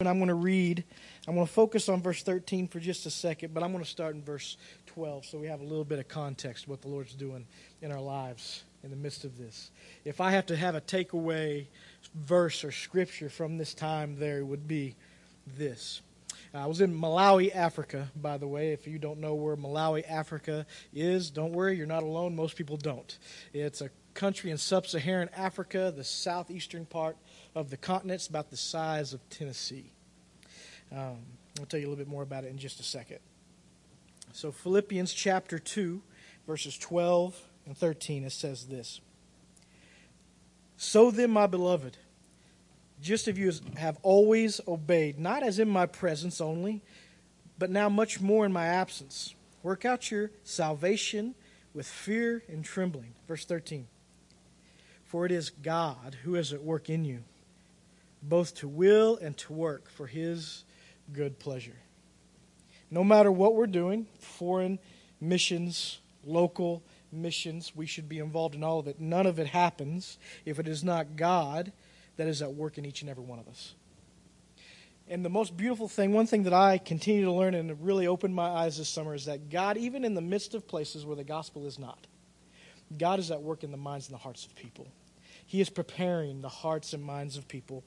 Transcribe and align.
And 0.00 0.08
I'm 0.08 0.16
going 0.16 0.28
to 0.28 0.34
read, 0.34 0.82
I'm 1.28 1.34
going 1.34 1.46
to 1.46 1.52
focus 1.52 1.90
on 1.90 2.00
verse 2.00 2.22
13 2.22 2.68
for 2.68 2.80
just 2.80 3.04
a 3.04 3.10
second, 3.10 3.52
but 3.52 3.62
I'm 3.62 3.70
going 3.70 3.84
to 3.84 3.90
start 3.90 4.14
in 4.14 4.22
verse 4.22 4.56
12 4.86 5.26
so 5.26 5.38
we 5.38 5.46
have 5.46 5.60
a 5.60 5.64
little 5.64 5.84
bit 5.84 5.98
of 5.98 6.08
context 6.08 6.66
what 6.66 6.80
the 6.80 6.88
Lord's 6.88 7.12
doing 7.12 7.46
in 7.82 7.92
our 7.92 8.00
lives 8.00 8.64
in 8.82 8.88
the 8.88 8.96
midst 8.96 9.26
of 9.26 9.36
this. 9.36 9.70
If 10.06 10.22
I 10.22 10.30
have 10.30 10.46
to 10.46 10.56
have 10.56 10.74
a 10.74 10.80
takeaway 10.80 11.66
verse 12.14 12.64
or 12.64 12.72
scripture 12.72 13.28
from 13.28 13.58
this 13.58 13.74
time, 13.74 14.18
there 14.18 14.42
would 14.42 14.66
be 14.66 14.96
this. 15.58 16.00
I 16.54 16.66
was 16.66 16.80
in 16.80 16.98
Malawi, 16.98 17.54
Africa, 17.54 18.08
by 18.16 18.38
the 18.38 18.48
way. 18.48 18.72
If 18.72 18.86
you 18.86 18.98
don't 18.98 19.20
know 19.20 19.34
where 19.34 19.54
Malawi, 19.54 20.02
Africa 20.08 20.64
is, 20.94 21.28
don't 21.28 21.52
worry, 21.52 21.76
you're 21.76 21.86
not 21.86 22.04
alone. 22.04 22.34
Most 22.34 22.56
people 22.56 22.78
don't. 22.78 23.18
It's 23.52 23.82
a 23.82 23.90
country 24.14 24.50
in 24.50 24.56
sub 24.56 24.86
Saharan 24.86 25.28
Africa, 25.36 25.92
the 25.94 26.04
southeastern 26.04 26.86
part 26.86 27.16
of 27.54 27.70
the 27.70 27.76
continent. 27.76 28.16
It's 28.16 28.26
about 28.26 28.50
the 28.50 28.56
size 28.56 29.12
of 29.12 29.28
Tennessee. 29.30 29.92
Um, 30.92 31.18
I'll 31.58 31.66
tell 31.66 31.80
you 31.80 31.86
a 31.86 31.90
little 31.90 32.04
bit 32.04 32.08
more 32.08 32.22
about 32.22 32.44
it 32.44 32.48
in 32.48 32.58
just 32.58 32.80
a 32.80 32.82
second. 32.82 33.18
So, 34.32 34.52
Philippians 34.52 35.12
chapter 35.12 35.58
2, 35.58 36.00
verses 36.46 36.78
12 36.78 37.40
and 37.66 37.76
13, 37.76 38.24
it 38.24 38.32
says 38.32 38.66
this 38.66 39.00
So 40.76 41.10
then, 41.10 41.30
my 41.30 41.46
beloved, 41.46 41.96
just 43.00 43.28
as 43.28 43.38
you 43.38 43.52
have 43.76 43.98
always 44.02 44.60
obeyed, 44.68 45.18
not 45.18 45.42
as 45.42 45.58
in 45.58 45.68
my 45.68 45.86
presence 45.86 46.40
only, 46.40 46.82
but 47.58 47.70
now 47.70 47.88
much 47.88 48.20
more 48.20 48.46
in 48.46 48.52
my 48.52 48.66
absence, 48.66 49.34
work 49.62 49.84
out 49.84 50.10
your 50.10 50.30
salvation 50.44 51.34
with 51.74 51.86
fear 51.86 52.42
and 52.48 52.64
trembling. 52.64 53.14
Verse 53.26 53.44
13 53.44 53.86
For 55.04 55.26
it 55.26 55.32
is 55.32 55.50
God 55.50 56.18
who 56.22 56.36
is 56.36 56.52
at 56.52 56.62
work 56.62 56.88
in 56.88 57.04
you, 57.04 57.24
both 58.22 58.54
to 58.56 58.68
will 58.68 59.16
and 59.16 59.36
to 59.38 59.52
work 59.52 59.90
for 59.90 60.06
his 60.06 60.64
good 61.12 61.38
pleasure. 61.38 61.76
No 62.90 63.04
matter 63.04 63.30
what 63.30 63.54
we're 63.54 63.66
doing, 63.66 64.06
foreign 64.18 64.78
missions, 65.20 66.00
local 66.24 66.82
missions, 67.12 67.74
we 67.74 67.86
should 67.86 68.08
be 68.08 68.18
involved 68.18 68.54
in 68.54 68.64
all 68.64 68.78
of 68.78 68.88
it. 68.88 69.00
None 69.00 69.26
of 69.26 69.38
it 69.38 69.48
happens 69.48 70.18
if 70.44 70.58
it 70.58 70.68
is 70.68 70.82
not 70.82 71.16
God 71.16 71.72
that 72.16 72.26
is 72.26 72.42
at 72.42 72.54
work 72.54 72.78
in 72.78 72.84
each 72.84 73.00
and 73.00 73.10
every 73.10 73.24
one 73.24 73.38
of 73.38 73.48
us. 73.48 73.74
And 75.08 75.24
the 75.24 75.30
most 75.30 75.56
beautiful 75.56 75.88
thing, 75.88 76.12
one 76.12 76.26
thing 76.26 76.44
that 76.44 76.52
I 76.52 76.78
continue 76.78 77.24
to 77.24 77.32
learn 77.32 77.54
and 77.54 77.84
really 77.84 78.06
opened 78.06 78.34
my 78.34 78.48
eyes 78.48 78.78
this 78.78 78.88
summer 78.88 79.14
is 79.14 79.24
that 79.24 79.50
God, 79.50 79.76
even 79.76 80.04
in 80.04 80.14
the 80.14 80.20
midst 80.20 80.54
of 80.54 80.68
places 80.68 81.04
where 81.04 81.16
the 81.16 81.24
gospel 81.24 81.66
is 81.66 81.78
not, 81.80 82.06
God 82.96 83.18
is 83.18 83.30
at 83.30 83.42
work 83.42 83.64
in 83.64 83.72
the 83.72 83.76
minds 83.76 84.06
and 84.06 84.14
the 84.14 84.22
hearts 84.22 84.46
of 84.46 84.54
people. 84.54 84.86
He 85.46 85.60
is 85.60 85.68
preparing 85.68 86.42
the 86.42 86.48
hearts 86.48 86.92
and 86.92 87.02
minds 87.02 87.36
of 87.36 87.48
people 87.48 87.82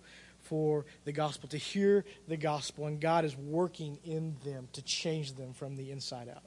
for 0.53 0.85
the 1.03 1.11
gospel, 1.11 1.49
to 1.49 1.57
hear 1.57 2.05
the 2.27 2.37
gospel, 2.37 2.85
and 2.85 3.01
God 3.01 3.25
is 3.25 3.35
working 3.35 3.97
in 4.03 4.35
them 4.45 4.67
to 4.73 4.83
change 4.83 5.33
them 5.33 5.51
from 5.51 5.75
the 5.75 5.89
inside 5.89 6.29
out. 6.29 6.43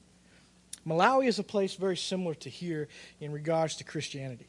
Malawi 0.87 1.27
is 1.27 1.41
a 1.41 1.43
place 1.43 1.75
very 1.75 1.97
similar 1.97 2.33
to 2.35 2.49
here 2.49 2.87
in 3.19 3.33
regards 3.33 3.75
to 3.79 3.85
Christianity. 3.85 4.47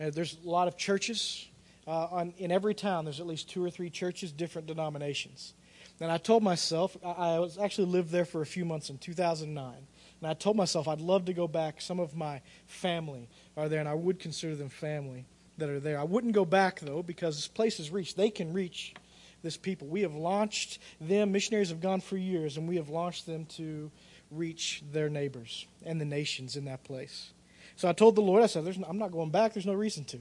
Uh, 0.00 0.10
there's 0.10 0.36
a 0.44 0.48
lot 0.50 0.66
of 0.66 0.76
churches. 0.76 1.46
Uh, 1.86 2.08
on, 2.10 2.34
in 2.38 2.50
every 2.50 2.74
town, 2.74 3.04
there's 3.04 3.20
at 3.20 3.26
least 3.28 3.48
two 3.48 3.64
or 3.64 3.70
three 3.70 3.88
churches, 3.88 4.32
different 4.32 4.66
denominations. 4.66 5.54
And 6.00 6.10
I 6.10 6.18
told 6.18 6.42
myself, 6.42 6.96
I, 7.04 7.36
I 7.36 7.38
was 7.38 7.56
actually 7.56 7.86
lived 7.86 8.10
there 8.10 8.24
for 8.24 8.42
a 8.42 8.46
few 8.46 8.64
months 8.64 8.90
in 8.90 8.98
2009. 8.98 9.74
And 10.20 10.28
I 10.28 10.34
told 10.34 10.56
myself 10.56 10.88
I'd 10.88 11.00
love 11.00 11.26
to 11.26 11.32
go 11.32 11.46
back. 11.46 11.80
Some 11.80 12.00
of 12.00 12.16
my 12.16 12.40
family 12.66 13.28
are 13.56 13.68
there, 13.68 13.78
and 13.78 13.88
I 13.88 13.94
would 13.94 14.18
consider 14.18 14.56
them 14.56 14.70
family 14.70 15.24
that 15.58 15.68
are 15.68 15.80
there. 15.80 15.98
I 15.98 16.04
wouldn't 16.04 16.32
go 16.32 16.44
back, 16.44 16.80
though, 16.80 17.02
because 17.02 17.36
this 17.36 17.48
place 17.48 17.78
is 17.78 17.90
reached. 17.90 18.16
They 18.16 18.30
can 18.30 18.52
reach 18.52 18.94
this 19.42 19.56
people. 19.56 19.86
We 19.88 20.02
have 20.02 20.14
launched 20.14 20.78
them. 21.00 21.32
Missionaries 21.32 21.68
have 21.68 21.80
gone 21.80 22.00
for 22.00 22.16
years, 22.16 22.56
and 22.56 22.68
we 22.68 22.76
have 22.76 22.88
launched 22.88 23.26
them 23.26 23.44
to 23.56 23.90
reach 24.30 24.82
their 24.92 25.08
neighbors 25.08 25.66
and 25.84 26.00
the 26.00 26.04
nations 26.04 26.56
in 26.56 26.64
that 26.66 26.84
place. 26.84 27.32
So 27.76 27.88
I 27.88 27.92
told 27.92 28.16
the 28.16 28.22
Lord, 28.22 28.42
I 28.42 28.46
said, 28.46 28.66
I'm 28.88 28.98
not 28.98 29.12
going 29.12 29.30
back. 29.30 29.52
There's 29.52 29.66
no 29.66 29.74
reason 29.74 30.04
to. 30.06 30.18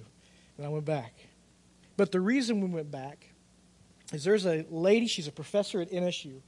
And 0.57 0.65
I 0.65 0.69
went 0.69 0.85
back. 0.85 1.13
But 1.97 2.11
the 2.11 2.21
reason 2.21 2.61
we 2.61 2.67
went 2.67 2.91
back 2.91 3.27
is 4.13 4.23
there's 4.23 4.45
a 4.45 4.65
lady, 4.69 5.07
she's 5.07 5.27
a 5.27 5.31
professor 5.31 5.81
at 5.81 5.91
NSU, 5.91 6.41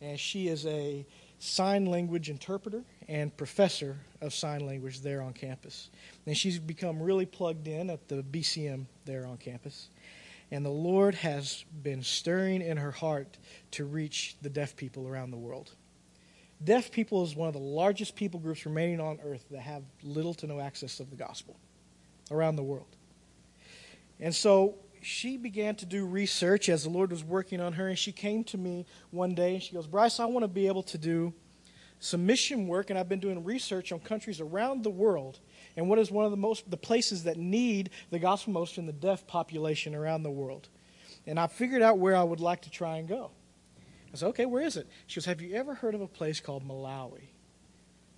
and 0.00 0.18
she 0.18 0.48
is 0.48 0.66
a 0.66 1.06
sign 1.38 1.86
language 1.86 2.30
interpreter 2.30 2.82
and 3.08 3.36
professor 3.36 3.96
of 4.20 4.34
sign 4.34 4.66
language 4.66 5.00
there 5.00 5.22
on 5.22 5.32
campus. 5.32 5.90
And 6.26 6.36
she's 6.36 6.58
become 6.58 7.00
really 7.00 7.26
plugged 7.26 7.68
in 7.68 7.90
at 7.90 8.08
the 8.08 8.22
BCM 8.22 8.86
there 9.04 9.26
on 9.26 9.36
campus. 9.36 9.88
And 10.50 10.64
the 10.64 10.70
Lord 10.70 11.14
has 11.16 11.64
been 11.82 12.02
stirring 12.02 12.62
in 12.62 12.76
her 12.76 12.92
heart 12.92 13.36
to 13.72 13.84
reach 13.84 14.36
the 14.42 14.48
deaf 14.48 14.76
people 14.76 15.08
around 15.08 15.30
the 15.30 15.36
world. 15.36 15.72
Deaf 16.62 16.90
people 16.90 17.22
is 17.22 17.36
one 17.36 17.48
of 17.48 17.54
the 17.54 17.60
largest 17.60 18.16
people 18.16 18.40
groups 18.40 18.64
remaining 18.64 19.00
on 19.00 19.18
earth 19.24 19.44
that 19.50 19.60
have 19.60 19.82
little 20.02 20.34
to 20.34 20.46
no 20.46 20.60
access 20.60 21.00
of 21.00 21.10
the 21.10 21.16
gospel 21.16 21.56
around 22.30 22.56
the 22.56 22.62
world. 22.62 22.96
And 24.20 24.34
so 24.34 24.76
she 25.06 25.36
began 25.36 25.76
to 25.76 25.86
do 25.86 26.04
research 26.04 26.68
as 26.68 26.82
the 26.82 26.90
Lord 26.90 27.12
was 27.12 27.22
working 27.22 27.60
on 27.60 27.74
her, 27.74 27.88
and 27.88 27.96
she 27.96 28.10
came 28.10 28.42
to 28.44 28.58
me 28.58 28.86
one 29.12 29.36
day 29.36 29.54
and 29.54 29.62
she 29.62 29.72
goes, 29.72 29.86
Bryce, 29.86 30.18
I 30.18 30.24
want 30.24 30.42
to 30.42 30.48
be 30.48 30.66
able 30.66 30.82
to 30.82 30.98
do 30.98 31.32
some 32.00 32.26
mission 32.26 32.66
work, 32.66 32.90
and 32.90 32.98
I've 32.98 33.08
been 33.08 33.20
doing 33.20 33.44
research 33.44 33.92
on 33.92 34.00
countries 34.00 34.40
around 34.40 34.82
the 34.82 34.90
world 34.90 35.38
and 35.76 35.88
what 35.88 36.00
is 36.00 36.10
one 36.10 36.24
of 36.24 36.32
the 36.32 36.36
most 36.36 36.68
the 36.68 36.76
places 36.76 37.22
that 37.22 37.36
need 37.36 37.90
the 38.10 38.18
gospel 38.18 38.52
most 38.52 38.78
in 38.78 38.86
the 38.86 38.92
deaf 38.92 39.26
population 39.28 39.94
around 39.94 40.24
the 40.24 40.30
world. 40.30 40.68
And 41.24 41.38
I 41.38 41.46
figured 41.46 41.82
out 41.82 41.98
where 41.98 42.16
I 42.16 42.24
would 42.24 42.40
like 42.40 42.62
to 42.62 42.70
try 42.70 42.96
and 42.96 43.08
go. 43.08 43.30
I 44.12 44.16
said, 44.16 44.26
okay, 44.30 44.46
where 44.46 44.62
is 44.62 44.76
it? 44.76 44.88
She 45.06 45.20
goes, 45.20 45.26
have 45.26 45.40
you 45.40 45.54
ever 45.54 45.74
heard 45.74 45.94
of 45.94 46.00
a 46.00 46.08
place 46.08 46.40
called 46.40 46.66
Malawi? 46.66 47.28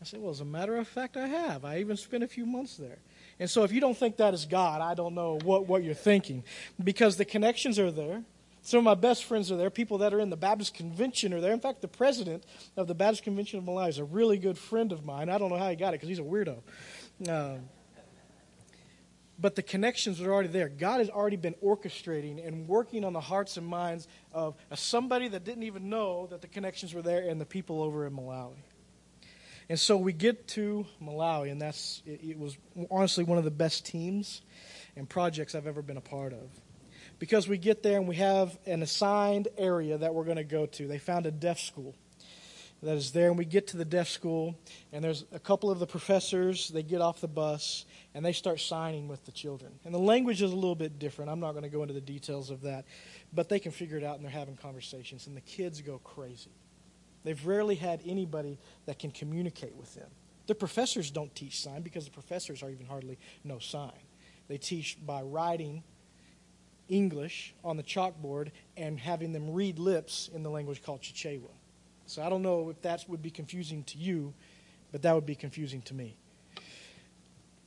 I 0.00 0.04
said, 0.04 0.20
well, 0.20 0.30
as 0.30 0.40
a 0.40 0.46
matter 0.46 0.76
of 0.76 0.88
fact, 0.88 1.18
I 1.18 1.26
have. 1.26 1.64
I 1.66 1.80
even 1.80 1.96
spent 1.98 2.24
a 2.24 2.28
few 2.28 2.46
months 2.46 2.76
there. 2.76 3.00
And 3.40 3.48
so 3.48 3.62
if 3.64 3.72
you 3.72 3.80
don't 3.80 3.96
think 3.96 4.16
that 4.16 4.34
is 4.34 4.46
God, 4.46 4.80
I 4.80 4.94
don't 4.94 5.14
know 5.14 5.38
what, 5.44 5.66
what 5.66 5.84
you're 5.84 5.94
thinking. 5.94 6.44
Because 6.82 7.16
the 7.16 7.24
connections 7.24 7.78
are 7.78 7.90
there. 7.90 8.22
Some 8.62 8.78
of 8.78 8.84
my 8.84 8.94
best 8.94 9.24
friends 9.24 9.50
are 9.52 9.56
there. 9.56 9.70
People 9.70 9.98
that 9.98 10.12
are 10.12 10.20
in 10.20 10.30
the 10.30 10.36
Baptist 10.36 10.74
Convention 10.74 11.32
are 11.32 11.40
there. 11.40 11.52
In 11.52 11.60
fact, 11.60 11.80
the 11.80 11.88
president 11.88 12.44
of 12.76 12.86
the 12.86 12.94
Baptist 12.94 13.22
Convention 13.22 13.58
of 13.58 13.64
Malawi 13.64 13.88
is 13.88 13.98
a 13.98 14.04
really 14.04 14.36
good 14.38 14.58
friend 14.58 14.92
of 14.92 15.04
mine. 15.04 15.28
I 15.28 15.38
don't 15.38 15.50
know 15.50 15.56
how 15.56 15.70
he 15.70 15.76
got 15.76 15.94
it 15.94 16.00
because 16.00 16.08
he's 16.08 16.18
a 16.18 16.22
weirdo. 16.22 16.58
Uh, 17.26 17.58
but 19.40 19.54
the 19.54 19.62
connections 19.62 20.20
are 20.20 20.32
already 20.32 20.48
there. 20.48 20.68
God 20.68 20.98
has 20.98 21.08
already 21.08 21.36
been 21.36 21.54
orchestrating 21.64 22.46
and 22.46 22.66
working 22.66 23.04
on 23.04 23.12
the 23.12 23.20
hearts 23.20 23.56
and 23.56 23.66
minds 23.66 24.08
of 24.32 24.56
somebody 24.74 25.28
that 25.28 25.44
didn't 25.44 25.62
even 25.62 25.88
know 25.88 26.26
that 26.26 26.42
the 26.42 26.48
connections 26.48 26.92
were 26.92 27.02
there 27.02 27.28
and 27.28 27.40
the 27.40 27.46
people 27.46 27.80
over 27.80 28.06
in 28.06 28.14
Malawi. 28.14 28.56
And 29.70 29.78
so 29.78 29.96
we 29.98 30.12
get 30.12 30.48
to 30.48 30.86
Malawi, 31.02 31.50
and 31.52 31.60
that's 31.60 32.02
it, 32.06 32.20
it 32.22 32.38
was 32.38 32.56
honestly 32.90 33.24
one 33.24 33.38
of 33.38 33.44
the 33.44 33.50
best 33.50 33.84
teams 33.84 34.40
and 34.96 35.08
projects 35.08 35.54
I've 35.54 35.66
ever 35.66 35.82
been 35.82 35.98
a 35.98 36.02
part 36.02 36.32
of. 36.32 36.48
Because 37.18 37.48
we 37.48 37.58
get 37.58 37.82
there 37.82 37.98
and 37.98 38.08
we 38.08 38.16
have 38.16 38.56
an 38.64 38.82
assigned 38.82 39.48
area 39.58 39.98
that 39.98 40.14
we're 40.14 40.24
going 40.24 40.36
to 40.36 40.44
go 40.44 40.66
to. 40.66 40.86
They 40.86 40.98
found 40.98 41.26
a 41.26 41.30
deaf 41.30 41.58
school 41.58 41.94
that 42.82 42.96
is 42.96 43.10
there, 43.10 43.28
and 43.28 43.36
we 43.36 43.44
get 43.44 43.66
to 43.68 43.76
the 43.76 43.84
deaf 43.84 44.08
school, 44.08 44.56
and 44.92 45.02
there's 45.02 45.24
a 45.32 45.38
couple 45.40 45.70
of 45.70 45.80
the 45.80 45.86
professors. 45.86 46.68
They 46.68 46.84
get 46.84 47.00
off 47.00 47.20
the 47.20 47.28
bus, 47.28 47.84
and 48.14 48.24
they 48.24 48.32
start 48.32 48.60
signing 48.60 49.08
with 49.08 49.24
the 49.24 49.32
children. 49.32 49.72
And 49.84 49.92
the 49.92 49.98
language 49.98 50.42
is 50.42 50.52
a 50.52 50.54
little 50.54 50.76
bit 50.76 50.98
different. 50.98 51.30
I'm 51.30 51.40
not 51.40 51.52
going 51.52 51.64
to 51.64 51.70
go 51.70 51.82
into 51.82 51.94
the 51.94 52.00
details 52.00 52.50
of 52.50 52.62
that, 52.62 52.84
but 53.32 53.48
they 53.48 53.58
can 53.58 53.72
figure 53.72 53.96
it 53.96 54.04
out, 54.04 54.16
and 54.16 54.24
they're 54.24 54.30
having 54.30 54.56
conversations, 54.56 55.26
and 55.26 55.36
the 55.36 55.40
kids 55.40 55.82
go 55.82 55.98
crazy. 55.98 56.52
They've 57.28 57.46
rarely 57.46 57.74
had 57.74 58.00
anybody 58.06 58.58
that 58.86 58.98
can 58.98 59.10
communicate 59.10 59.76
with 59.76 59.94
them. 59.94 60.08
The 60.46 60.54
professors 60.54 61.10
don't 61.10 61.34
teach 61.34 61.60
sign 61.60 61.82
because 61.82 62.06
the 62.06 62.10
professors 62.10 62.62
are 62.62 62.70
even 62.70 62.86
hardly 62.86 63.18
know 63.44 63.58
sign. 63.58 63.92
They 64.48 64.56
teach 64.56 64.96
by 65.04 65.20
writing 65.20 65.82
English 66.88 67.54
on 67.62 67.76
the 67.76 67.82
chalkboard 67.82 68.52
and 68.78 68.98
having 68.98 69.32
them 69.32 69.50
read 69.50 69.78
lips 69.78 70.30
in 70.32 70.42
the 70.42 70.48
language 70.48 70.82
called 70.82 71.02
Chichewa. 71.02 71.50
So 72.06 72.22
I 72.22 72.30
don't 72.30 72.40
know 72.40 72.70
if 72.70 72.80
that 72.80 73.04
would 73.08 73.20
be 73.20 73.30
confusing 73.30 73.84
to 73.84 73.98
you, 73.98 74.32
but 74.90 75.02
that 75.02 75.14
would 75.14 75.26
be 75.26 75.34
confusing 75.34 75.82
to 75.82 75.92
me. 75.92 76.16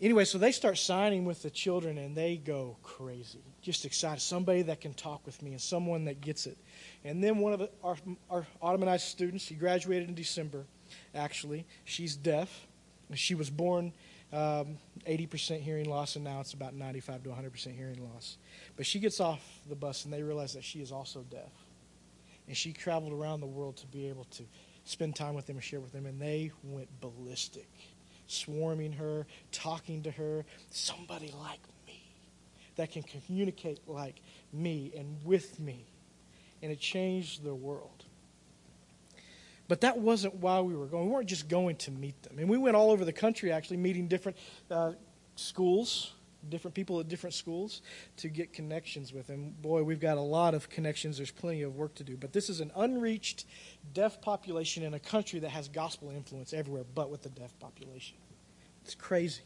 Anyway, 0.02 0.26
so 0.26 0.40
they 0.40 0.52
start 0.52 0.80
signing 0.80 1.26
with 1.26 1.44
the 1.44 1.50
children 1.50 2.00
and 2.00 2.16
they 2.16 2.36
go 2.36 2.76
crazy. 2.82 3.44
Just 3.62 3.86
excited. 3.86 4.20
Somebody 4.20 4.64
that 4.64 4.82
can 4.82 4.96
talk 4.96 5.24
with 5.28 5.40
me 5.44 5.52
and 5.52 5.62
someone 5.62 6.06
that 6.06 6.22
gets 6.22 6.48
it. 6.48 6.58
And 7.04 7.24
then 7.24 7.38
one 7.38 7.54
of 7.54 7.70
our, 7.84 7.96
our 8.32 8.48
Ottomanized 8.64 9.02
students, 9.02 9.46
she 9.46 9.54
graduated 9.54 10.10
in 10.10 10.16
December, 10.16 10.66
actually. 11.14 11.68
She's 11.86 12.16
deaf. 12.16 12.68
She 13.14 13.36
was 13.36 13.52
born 13.52 13.94
um, 14.34 14.78
80% 15.06 15.60
hearing 15.60 15.90
loss, 15.90 16.16
and 16.16 16.26
now 16.26 16.40
it's 16.40 16.54
about 16.54 16.74
95 16.74 17.24
to 17.24 17.30
100% 17.30 17.76
hearing 17.76 18.04
loss. 18.12 18.38
But 18.78 18.88
she 18.88 19.00
gets 19.00 19.20
off 19.20 19.42
the 19.70 19.76
bus 19.76 20.06
and 20.06 20.14
they 20.14 20.24
realize 20.24 20.54
that 20.54 20.64
she 20.64 20.82
is 20.82 20.92
also 20.92 21.24
deaf. 21.30 21.52
And 22.48 22.58
she 22.58 22.74
traveled 22.74 23.14
around 23.14 23.42
the 23.42 23.48
world 23.48 23.78
to 23.78 23.88
be 23.88 24.08
able 24.08 24.24
to 24.26 24.44
spend 24.84 25.16
time 25.16 25.36
with 25.36 25.46
them 25.46 25.58
and 25.58 25.64
share 25.64 25.80
with 25.80 25.92
them. 25.92 26.08
And 26.08 26.20
they 26.20 26.52
went 26.64 26.90
ballistic, 27.02 27.70
swarming 28.32 28.94
her, 28.94 29.26
talking 29.52 30.04
to 30.04 30.12
her. 30.12 30.46
Somebody 30.70 31.34
like 31.40 31.60
me 31.86 32.02
that 32.78 32.92
can 32.92 33.04
communicate 33.04 33.80
like 33.88 34.22
me 34.54 34.92
and 34.96 35.18
with 35.24 35.60
me. 35.60 35.86
and 36.62 36.72
it 36.72 36.80
changed 36.80 37.44
their 37.44 37.56
world. 37.56 38.06
But 39.68 39.82
that 39.82 39.98
wasn't 39.98 40.36
why 40.36 40.60
we 40.62 40.76
were 40.76 40.86
going. 40.86 41.06
We 41.06 41.12
weren't 41.12 41.30
just 41.30 41.48
going 41.48 41.78
to 41.78 41.92
meet 41.92 42.22
them. 42.24 42.40
And 42.40 42.50
we 42.50 42.58
went 42.58 42.76
all 42.76 42.92
over 42.92 43.06
the 43.06 43.14
country, 43.14 43.52
actually, 43.52 43.78
meeting 43.78 44.08
different 44.08 44.38
uh, 44.70 44.94
schools, 45.36 46.14
different 46.50 46.76
people 46.76 47.00
at 47.00 47.08
different 47.08 47.34
schools 47.34 47.82
to 48.18 48.30
get 48.30 48.54
connections 48.54 49.14
with 49.14 49.28
them. 49.28 49.56
Boy, 49.62 49.84
we've 49.84 50.00
got 50.00 50.18
a 50.18 50.22
lot 50.22 50.54
of 50.54 50.70
connections. 50.70 51.18
There's 51.18 51.32
plenty 51.32 51.62
of 51.62 51.76
work 51.76 51.96
to 51.96 52.04
do. 52.04 52.18
But 52.18 52.34
this 52.34 52.50
is 52.50 52.60
an 52.60 52.72
unreached 52.76 53.46
deaf 53.94 54.22
population 54.22 54.84
in 54.84 54.94
a 54.94 55.00
country 55.00 55.40
that 55.40 55.50
has 55.50 55.68
gospel 55.68 56.10
influence 56.10 56.54
everywhere 56.54 56.84
but 56.96 57.10
with 57.10 57.24
the 57.24 57.30
deaf 57.30 57.58
population. 57.60 58.18
It's 58.84 58.96
crazy. 58.96 59.42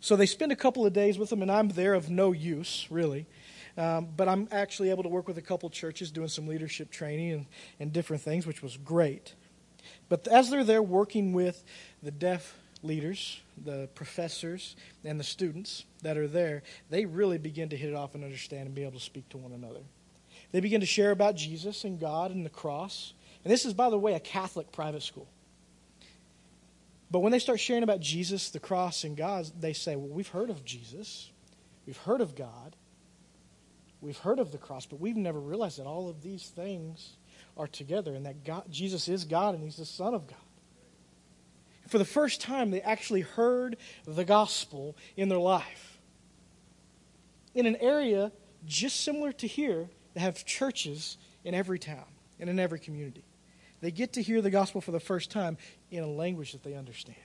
So 0.00 0.16
they 0.16 0.26
spend 0.26 0.52
a 0.52 0.56
couple 0.56 0.84
of 0.84 0.92
days 0.92 1.16
with 1.16 1.30
them, 1.30 1.40
and 1.40 1.50
I'm 1.50 1.68
there 1.70 1.94
of 1.94 2.10
no 2.10 2.32
use, 2.32 2.86
really. 2.90 3.26
Um, 3.78 4.08
but 4.14 4.28
I'm 4.28 4.48
actually 4.52 4.90
able 4.90 5.02
to 5.02 5.08
work 5.08 5.26
with 5.26 5.38
a 5.38 5.42
couple 5.42 5.70
churches 5.70 6.10
doing 6.10 6.28
some 6.28 6.46
leadership 6.46 6.90
training 6.90 7.32
and, 7.32 7.46
and 7.80 7.92
different 7.92 8.22
things, 8.22 8.46
which 8.46 8.62
was 8.62 8.76
great. 8.76 9.34
But 10.08 10.28
as 10.28 10.50
they're 10.50 10.62
there 10.62 10.82
working 10.82 11.32
with 11.32 11.64
the 12.02 12.10
deaf 12.10 12.58
leaders, 12.84 13.40
the 13.64 13.88
professors, 13.94 14.76
and 15.04 15.18
the 15.18 15.24
students 15.24 15.84
that 16.02 16.16
are 16.16 16.28
there, 16.28 16.62
they 16.90 17.04
really 17.04 17.38
begin 17.38 17.68
to 17.70 17.76
hit 17.76 17.90
it 17.90 17.96
off 17.96 18.14
and 18.14 18.22
understand 18.22 18.66
and 18.66 18.74
be 18.74 18.82
able 18.82 18.92
to 18.92 19.00
speak 19.00 19.28
to 19.30 19.38
one 19.38 19.52
another. 19.52 19.80
They 20.52 20.60
begin 20.60 20.80
to 20.80 20.86
share 20.86 21.10
about 21.10 21.34
Jesus 21.34 21.84
and 21.84 21.98
God 21.98 22.30
and 22.30 22.44
the 22.44 22.50
cross. 22.50 23.14
And 23.42 23.52
this 23.52 23.64
is, 23.64 23.74
by 23.74 23.90
the 23.90 23.98
way, 23.98 24.14
a 24.14 24.20
Catholic 24.20 24.70
private 24.70 25.02
school. 25.02 25.26
But 27.10 27.20
when 27.20 27.32
they 27.32 27.38
start 27.38 27.60
sharing 27.60 27.82
about 27.82 28.00
Jesus, 28.00 28.50
the 28.50 28.60
cross, 28.60 29.04
and 29.04 29.16
God, 29.16 29.46
they 29.58 29.72
say, 29.72 29.96
Well, 29.96 30.08
we've 30.08 30.28
heard 30.28 30.50
of 30.50 30.64
Jesus, 30.64 31.30
we've 31.86 31.96
heard 31.96 32.20
of 32.20 32.34
God, 32.34 32.76
we've 34.00 34.18
heard 34.18 34.38
of 34.38 34.52
the 34.52 34.58
cross, 34.58 34.86
but 34.86 35.00
we've 35.00 35.16
never 35.16 35.38
realized 35.38 35.78
that 35.78 35.86
all 35.86 36.08
of 36.08 36.22
these 36.22 36.48
things 36.48 37.16
are 37.56 37.66
together 37.66 38.14
and 38.14 38.26
that 38.26 38.44
God, 38.44 38.64
Jesus 38.70 39.08
is 39.08 39.24
God 39.24 39.54
and 39.54 39.62
He's 39.62 39.76
the 39.76 39.84
Son 39.84 40.14
of 40.14 40.26
God. 40.26 40.38
For 41.94 41.98
the 41.98 42.04
first 42.04 42.40
time, 42.40 42.72
they 42.72 42.80
actually 42.80 43.20
heard 43.20 43.76
the 44.04 44.24
gospel 44.24 44.96
in 45.16 45.28
their 45.28 45.38
life. 45.38 46.00
In 47.54 47.66
an 47.66 47.76
area 47.76 48.32
just 48.66 49.02
similar 49.02 49.30
to 49.34 49.46
here, 49.46 49.88
they 50.12 50.20
have 50.20 50.44
churches 50.44 51.18
in 51.44 51.54
every 51.54 51.78
town 51.78 52.06
and 52.40 52.50
in 52.50 52.58
every 52.58 52.80
community. 52.80 53.22
They 53.80 53.92
get 53.92 54.14
to 54.14 54.22
hear 54.22 54.42
the 54.42 54.50
gospel 54.50 54.80
for 54.80 54.90
the 54.90 54.98
first 54.98 55.30
time 55.30 55.56
in 55.92 56.02
a 56.02 56.08
language 56.08 56.50
that 56.50 56.64
they 56.64 56.74
understand. 56.74 57.16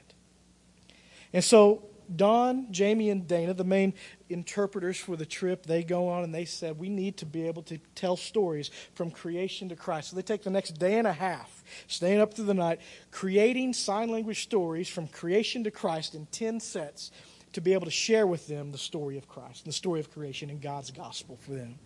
And 1.33 1.43
so 1.43 1.81
Don, 2.15 2.71
Jamie, 2.71 3.09
and 3.09 3.27
Dana, 3.27 3.53
the 3.53 3.63
main 3.63 3.93
interpreters 4.29 4.97
for 4.97 5.15
the 5.15 5.25
trip, 5.25 5.65
they 5.65 5.83
go 5.83 6.07
on 6.07 6.23
and 6.23 6.33
they 6.33 6.45
said, 6.45 6.79
We 6.79 6.89
need 6.89 7.17
to 7.17 7.25
be 7.25 7.47
able 7.47 7.63
to 7.63 7.77
tell 7.95 8.17
stories 8.17 8.71
from 8.93 9.11
creation 9.11 9.69
to 9.69 9.75
Christ. 9.75 10.09
So 10.09 10.15
they 10.15 10.21
take 10.21 10.43
the 10.43 10.49
next 10.49 10.79
day 10.79 10.97
and 10.97 11.07
a 11.07 11.13
half, 11.13 11.58
staying 11.87 12.19
up 12.19 12.33
through 12.33 12.45
the 12.45 12.53
night, 12.53 12.79
creating 13.11 13.73
sign 13.73 14.09
language 14.09 14.43
stories 14.43 14.89
from 14.89 15.07
creation 15.07 15.63
to 15.63 15.71
Christ 15.71 16.15
in 16.15 16.25
10 16.27 16.59
sets 16.59 17.11
to 17.53 17.61
be 17.61 17.73
able 17.73 17.85
to 17.85 17.91
share 17.91 18.27
with 18.27 18.47
them 18.47 18.71
the 18.71 18.77
story 18.77 19.17
of 19.17 19.27
Christ, 19.27 19.65
the 19.65 19.71
story 19.71 19.99
of 19.99 20.11
creation, 20.11 20.49
and 20.49 20.61
God's 20.61 20.91
gospel 20.91 21.37
for 21.37 21.51
them. 21.51 21.79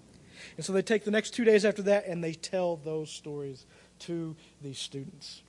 And 0.58 0.66
so 0.66 0.74
they 0.74 0.82
take 0.82 1.06
the 1.06 1.12
next 1.12 1.32
two 1.32 1.46
days 1.46 1.64
after 1.66 1.82
that 1.84 2.06
and 2.08 2.24
they 2.24 2.34
tell 2.34 2.78
those 2.78 3.10
stories 3.10 3.66
to 4.00 4.36
these 4.62 4.80
students. 4.80 5.42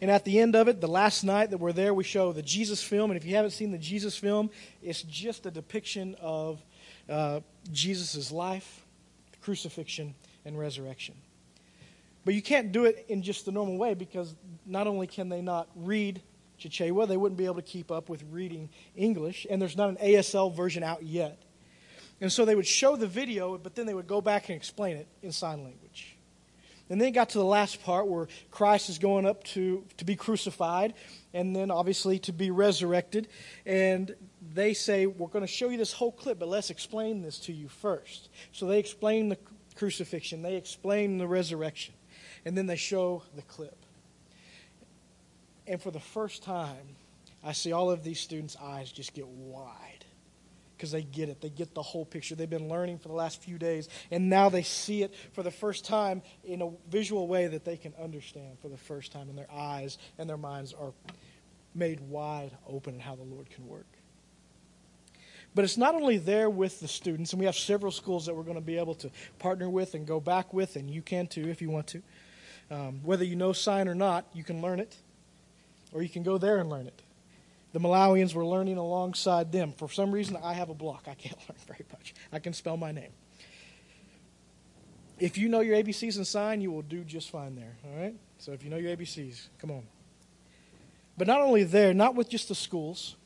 And 0.00 0.10
at 0.10 0.24
the 0.24 0.38
end 0.38 0.56
of 0.56 0.68
it, 0.68 0.80
the 0.80 0.88
last 0.88 1.24
night 1.24 1.50
that 1.50 1.58
we're 1.58 1.72
there, 1.72 1.92
we 1.92 2.04
show 2.04 2.32
the 2.32 2.42
Jesus 2.42 2.82
film. 2.82 3.10
And 3.10 3.18
if 3.18 3.26
you 3.26 3.34
haven't 3.36 3.50
seen 3.50 3.70
the 3.70 3.78
Jesus 3.78 4.16
film, 4.16 4.50
it's 4.82 5.02
just 5.02 5.44
a 5.46 5.50
depiction 5.50 6.16
of 6.20 6.62
uh, 7.08 7.40
Jesus' 7.70 8.32
life, 8.32 8.86
crucifixion, 9.42 10.14
and 10.44 10.58
resurrection. 10.58 11.14
But 12.24 12.34
you 12.34 12.42
can't 12.42 12.72
do 12.72 12.84
it 12.86 13.04
in 13.08 13.22
just 13.22 13.44
the 13.44 13.52
normal 13.52 13.76
way 13.76 13.94
because 13.94 14.34
not 14.64 14.86
only 14.86 15.06
can 15.06 15.28
they 15.28 15.42
not 15.42 15.68
read 15.74 16.22
Chichewa, 16.58 17.06
they 17.06 17.16
wouldn't 17.16 17.36
be 17.36 17.44
able 17.44 17.56
to 17.56 17.62
keep 17.62 17.90
up 17.90 18.08
with 18.08 18.24
reading 18.30 18.70
English, 18.96 19.46
and 19.50 19.60
there's 19.60 19.76
not 19.76 19.90
an 19.90 19.96
ASL 19.96 20.54
version 20.54 20.82
out 20.82 21.02
yet. 21.02 21.42
And 22.20 22.32
so 22.32 22.44
they 22.44 22.54
would 22.54 22.66
show 22.66 22.96
the 22.96 23.06
video, 23.06 23.58
but 23.58 23.74
then 23.74 23.86
they 23.86 23.94
would 23.94 24.06
go 24.06 24.20
back 24.20 24.48
and 24.48 24.56
explain 24.56 24.96
it 24.96 25.08
in 25.22 25.32
sign 25.32 25.64
language. 25.64 26.16
And 26.90 27.00
then 27.00 27.08
it 27.08 27.12
got 27.12 27.30
to 27.30 27.38
the 27.38 27.44
last 27.44 27.82
part 27.82 28.06
where 28.06 28.28
Christ 28.50 28.90
is 28.90 28.98
going 28.98 29.26
up 29.26 29.42
to, 29.44 29.84
to 29.96 30.04
be 30.04 30.16
crucified 30.16 30.94
and 31.32 31.56
then 31.56 31.70
obviously 31.70 32.18
to 32.20 32.32
be 32.32 32.50
resurrected. 32.50 33.28
And 33.64 34.14
they 34.52 34.74
say, 34.74 35.06
We're 35.06 35.28
going 35.28 35.44
to 35.44 35.50
show 35.50 35.70
you 35.70 35.78
this 35.78 35.92
whole 35.92 36.12
clip, 36.12 36.38
but 36.38 36.48
let's 36.48 36.70
explain 36.70 37.22
this 37.22 37.38
to 37.40 37.52
you 37.52 37.68
first. 37.68 38.28
So 38.52 38.66
they 38.66 38.78
explain 38.78 39.30
the 39.30 39.38
crucifixion, 39.76 40.42
they 40.42 40.56
explain 40.56 41.18
the 41.18 41.26
resurrection, 41.26 41.94
and 42.44 42.56
then 42.56 42.66
they 42.66 42.76
show 42.76 43.22
the 43.34 43.42
clip. 43.42 43.76
And 45.66 45.80
for 45.80 45.90
the 45.90 46.00
first 46.00 46.42
time, 46.42 46.96
I 47.42 47.52
see 47.52 47.72
all 47.72 47.90
of 47.90 48.04
these 48.04 48.20
students' 48.20 48.56
eyes 48.60 48.90
just 48.92 49.14
get 49.14 49.26
wide 49.26 50.04
because 50.76 50.92
they 50.92 51.02
get 51.02 51.28
it. 51.28 51.40
They 51.40 51.50
get 51.50 51.74
the 51.74 51.82
whole 51.82 52.04
picture. 52.04 52.34
They've 52.34 52.48
been 52.48 52.68
learning 52.68 52.98
for 52.98 53.08
the 53.08 53.14
last 53.14 53.42
few 53.42 53.58
days, 53.58 53.88
and 54.10 54.28
now 54.28 54.48
they 54.48 54.62
see 54.62 55.02
it 55.02 55.14
for 55.32 55.42
the 55.42 55.50
first 55.50 55.84
time 55.84 56.22
in 56.44 56.62
a 56.62 56.70
visual 56.90 57.26
way 57.26 57.46
that 57.46 57.64
they 57.64 57.76
can 57.76 57.94
understand 58.02 58.58
for 58.60 58.68
the 58.68 58.76
first 58.76 59.12
time, 59.12 59.28
and 59.28 59.38
their 59.38 59.50
eyes 59.52 59.98
and 60.18 60.28
their 60.28 60.36
minds 60.36 60.74
are 60.74 60.92
made 61.74 62.00
wide 62.00 62.50
open 62.68 62.94
in 62.94 63.00
how 63.00 63.14
the 63.14 63.22
Lord 63.22 63.48
can 63.50 63.66
work. 63.66 63.86
But 65.54 65.64
it's 65.64 65.76
not 65.76 65.94
only 65.94 66.18
there 66.18 66.50
with 66.50 66.80
the 66.80 66.88
students, 66.88 67.32
and 67.32 67.40
we 67.40 67.46
have 67.46 67.56
several 67.56 67.92
schools 67.92 68.26
that 68.26 68.34
we're 68.34 68.42
going 68.42 68.56
to 68.56 68.60
be 68.60 68.76
able 68.76 68.94
to 68.96 69.10
partner 69.38 69.70
with 69.70 69.94
and 69.94 70.06
go 70.06 70.18
back 70.18 70.52
with, 70.52 70.76
and 70.76 70.90
you 70.90 71.00
can 71.00 71.26
too 71.26 71.48
if 71.48 71.62
you 71.62 71.70
want 71.70 71.86
to. 71.88 72.02
Um, 72.70 73.00
whether 73.02 73.24
you 73.24 73.36
know 73.36 73.52
sign 73.52 73.88
or 73.88 73.94
not, 73.94 74.26
you 74.32 74.42
can 74.44 74.62
learn 74.62 74.80
it, 74.80 74.96
or 75.92 76.02
you 76.02 76.08
can 76.08 76.22
go 76.22 76.38
there 76.38 76.58
and 76.58 76.70
learn 76.70 76.86
it 76.86 77.02
the 77.74 77.80
Malawians 77.80 78.34
were 78.34 78.46
learning 78.46 78.76
alongside 78.76 79.50
them. 79.50 79.72
For 79.72 79.90
some 79.90 80.12
reason, 80.12 80.38
I 80.40 80.54
have 80.54 80.70
a 80.70 80.74
block. 80.74 81.06
I 81.08 81.14
can't 81.14 81.36
learn 81.48 81.58
very 81.66 81.84
much. 81.92 82.14
I 82.32 82.38
can 82.38 82.52
spell 82.54 82.76
my 82.76 82.92
name. 82.92 83.10
If 85.18 85.36
you 85.36 85.48
know 85.48 85.58
your 85.58 85.76
ABCs 85.76 86.16
and 86.16 86.26
sign, 86.26 86.60
you 86.60 86.70
will 86.70 86.82
do 86.82 87.02
just 87.02 87.30
fine 87.30 87.56
there. 87.56 87.76
All 87.84 88.00
right? 88.00 88.14
So 88.38 88.52
if 88.52 88.62
you 88.62 88.70
know 88.70 88.76
your 88.76 88.96
ABCs, 88.96 89.48
come 89.58 89.72
on. 89.72 89.82
But 91.18 91.26
not 91.26 91.40
only 91.40 91.64
there, 91.64 91.92
not 91.92 92.14
with 92.14 92.28
just 92.28 92.48
the 92.48 92.54
schools, 92.54 93.16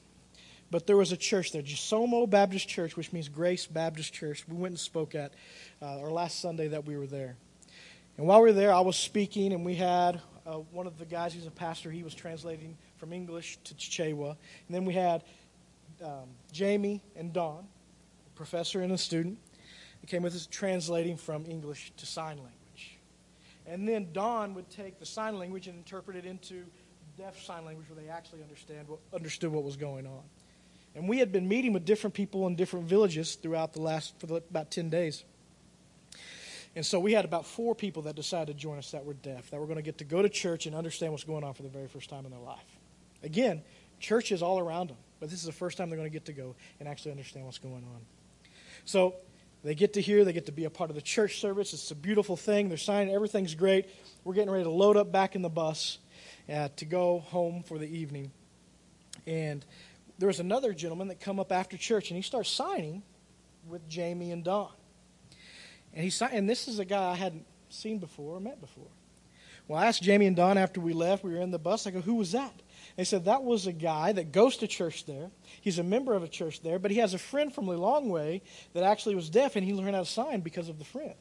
but 0.70 0.87
there 0.87 0.96
was 0.96 1.12
a 1.12 1.17
church 1.17 1.52
there, 1.52 1.62
Chisomo 1.62 2.29
Baptist 2.29 2.69
Church, 2.69 2.96
which 2.96 3.12
means 3.12 3.29
Grace 3.29 3.67
Baptist 3.67 4.14
Church. 4.14 4.46
We 4.49 4.56
went 4.56 4.73
and 4.73 4.81
spoke 4.81 5.14
at 5.14 5.34
uh, 5.82 6.00
our 6.00 6.11
last 6.11 6.41
Sunday 6.41 6.69
that 6.69 6.87
we 6.87 6.96
were 6.96 7.06
there. 7.06 7.37
And 8.19 8.26
while 8.26 8.43
we 8.43 8.49
were 8.49 8.53
there, 8.53 8.75
I 8.75 8.81
was 8.81 8.97
speaking, 8.97 9.53
and 9.53 9.65
we 9.65 9.77
had 9.77 10.20
uh, 10.44 10.55
one 10.72 10.89
of 10.89 10.98
the 10.98 11.06
guys 11.06 11.34
who's 11.34 11.46
a 11.46 11.53
pastor, 11.53 11.89
he 11.89 12.03
was 12.03 12.15
translating 12.17 12.77
from 12.96 13.13
English 13.13 13.58
to 13.63 13.75
Chichewa. 13.75 14.31
And 14.31 14.75
then 14.75 14.84
we 14.84 14.93
had 14.93 15.22
um, 16.05 16.29
Jamie 16.51 17.01
and 17.15 17.32
Don, 17.32 17.65
a 18.27 18.37
professor 18.37 18.82
and 18.82 18.91
a 18.91 18.98
student. 18.98 19.39
They 20.03 20.08
came 20.08 20.22
with 20.22 20.34
us 20.34 20.48
translating 20.51 21.17
from 21.17 21.46
English 21.46 21.93
to 21.96 22.06
sign 22.06 22.39
language. 22.39 22.98
And 23.69 23.89
then 23.89 24.08
Don 24.13 24.53
would 24.55 24.69
take 24.69 24.98
the 24.98 25.06
sign 25.06 25.39
language 25.39 25.69
and 25.69 25.77
interpret 25.77 26.17
it 26.17 26.25
into 26.25 26.65
deaf 27.17 27.41
sign 27.44 27.65
language 27.65 27.89
where 27.89 28.03
they 28.03 28.10
actually 28.10 28.43
understand 28.43 28.89
what, 28.89 28.98
understood 29.15 29.53
what 29.53 29.63
was 29.63 29.77
going 29.77 30.08
on. 30.08 30.22
And 30.96 31.08
we 31.08 31.19
had 31.19 31.31
been 31.31 31.46
meeting 31.46 31.72
with 31.72 31.84
different 31.84 32.15
people 32.15 32.48
in 32.48 32.56
different 32.56 32.87
villages 32.87 33.37
throughout 33.37 33.75
the 33.75 33.81
last, 33.81 34.19
for 34.19 34.27
the, 34.27 34.34
about 34.37 34.72
10 34.72 34.91
days. 34.91 35.22
And 36.77 36.84
so 36.84 37.01
we 37.01 37.13
had 37.13 37.25
about 37.25 37.46
four 37.46 37.75
people 37.75 38.03
that 38.03 38.15
decided 38.15 38.46
to 38.48 38.55
join 38.55 38.79
us 38.79 38.93
that 38.93 39.05
were 39.05 39.15
deaf, 39.15 39.51
that 39.51 39.58
were 39.58 39.67
going 39.67 39.77
to 39.77 39.82
get 39.82 39.98
to 39.98 40.05
go 40.05 40.22
to 40.22 40.29
church 40.29 40.67
and 40.67 40.77
understand 40.77 41.13
what's 41.13 41.25
going 41.25 41.43
on 41.43 41.55
for 41.55 41.63
the 41.63 41.69
very 41.69 41.89
first 41.89 42.08
time 42.08 42.25
in 42.25 42.31
their 42.31 42.41
life. 42.41 42.79
Again, 43.22 43.63
church 43.98 44.31
is 44.31 44.43
all 44.43 44.58
around 44.58 44.91
them, 44.91 44.96
but 45.19 45.31
this 45.31 45.41
is 45.41 45.46
the 45.46 45.53
first 45.53 45.77
time 45.77 45.91
they're 45.91 45.98
going 45.98 46.08
to 46.08 46.13
get 46.13 46.27
to 46.27 46.32
go 46.32 46.55
and 46.79 46.89
actually 46.89 47.10
understand 47.10 47.46
what's 47.46 47.58
going 47.58 47.84
on. 47.94 48.01
So 48.84 49.17
they 49.65 49.75
get 49.75 49.94
to 49.94 50.01
hear, 50.01 50.25
they 50.25 50.32
get 50.32 50.46
to 50.46 50.53
be 50.53 50.67
a 50.67 50.70
part 50.70 50.91
of 50.91 50.96
the 50.96 51.03
church 51.03 51.41
service. 51.41 51.72
It's 51.72 51.91
a 51.91 51.96
beautiful 51.96 52.37
thing. 52.37 52.69
They're 52.69 52.79
signing, 52.79 53.13
everything's 53.13 53.55
great. 53.55 53.87
We're 54.22 54.34
getting 54.34 54.51
ready 54.51 54.65
to 54.65 54.70
load 54.70 54.96
up 54.96 55.10
back 55.10 55.34
in 55.34 55.43
the 55.43 55.48
bus 55.48 55.98
uh, 56.53 56.69
to 56.77 56.84
go 56.84 57.20
home 57.20 57.65
for 57.65 57.79
the 57.79 57.89
evening. 57.89 58.31
And 59.27 59.65
there 60.19 60.29
was 60.29 60.41
another 60.41 60.72
gentleman 60.72 61.08
that 61.08 61.20
come 61.20 61.41
up 61.41 61.51
after 61.51 61.77
church, 61.77 62.10
and 62.10 62.17
he 62.17 62.22
starts 62.22 62.51
signing 62.51 63.03
with 63.69 63.89
Jamie 63.89 64.31
and 64.31 64.44
Don. 64.44 64.70
And 65.98 66.06
he 66.06 66.24
and 66.31 66.48
this 66.48 66.69
is 66.69 66.78
a 66.78 66.84
guy 66.84 67.10
I 67.10 67.17
hadn't 67.17 67.44
seen 67.70 67.98
before 67.98 68.36
or 68.36 68.40
met 68.40 68.60
before. 68.60 68.86
Well, 69.67 69.81
I 69.81 69.86
asked 69.86 70.00
Jamie 70.00 70.26
and 70.26 70.36
Don 70.36 70.56
after 70.56 70.81
we 70.81 70.93
left. 70.93 71.24
We 71.24 71.32
were 71.34 71.40
in 71.40 71.50
the 71.50 71.58
bus. 71.58 71.88
I 71.88 71.90
go, 71.90 72.00
"Who 72.00 72.14
was 72.14 72.31
that?" 72.31 72.55
They 72.94 73.02
said 73.02 73.24
that 73.24 73.43
was 73.43 73.67
a 73.67 73.72
guy 73.72 74.12
that 74.12 74.31
goes 74.31 74.56
to 74.58 74.69
church 74.69 75.06
there. 75.06 75.32
He's 75.60 75.81
a 75.81 75.82
member 75.82 76.14
of 76.14 76.22
a 76.22 76.28
church 76.28 76.60
there, 76.60 76.78
but 76.78 76.93
he 76.93 76.98
has 76.98 77.14
a 77.14 77.19
friend 77.19 77.52
from 77.52 77.69
a 77.69 77.76
long 77.76 78.10
way 78.10 78.43
that 78.74 78.84
actually 78.84 79.17
was 79.17 79.28
deaf, 79.28 79.56
and 79.56 79.67
he 79.67 79.74
learned 79.74 79.96
how 79.96 80.02
to 80.02 80.06
sign 80.06 80.40
because 80.40 80.69
of 80.69 80.78
the 80.78 80.84
friend. 80.84 81.17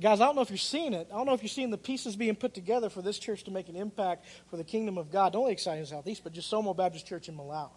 Guys, 0.00 0.22
I 0.22 0.24
don't 0.24 0.34
know 0.34 0.42
if 0.42 0.50
you're 0.50 0.56
seeing 0.56 0.94
it. 0.94 1.08
I 1.12 1.16
don't 1.16 1.26
know 1.26 1.34
if 1.34 1.42
you're 1.42 1.50
seeing 1.50 1.68
the 1.68 1.76
pieces 1.76 2.16
being 2.16 2.34
put 2.34 2.54
together 2.54 2.88
for 2.88 3.02
this 3.02 3.18
church 3.18 3.44
to 3.44 3.50
make 3.50 3.68
an 3.68 3.76
impact 3.76 4.24
for 4.46 4.56
the 4.56 4.64
kingdom 4.64 4.96
of 4.96 5.10
God, 5.10 5.34
not 5.34 5.40
only 5.40 5.52
exciting 5.52 5.80
in 5.80 5.86
Southeast, 5.86 6.24
but 6.24 6.32
Chisomo 6.32 6.74
Baptist 6.74 7.06
Church 7.06 7.28
in 7.28 7.36
Malawi. 7.36 7.68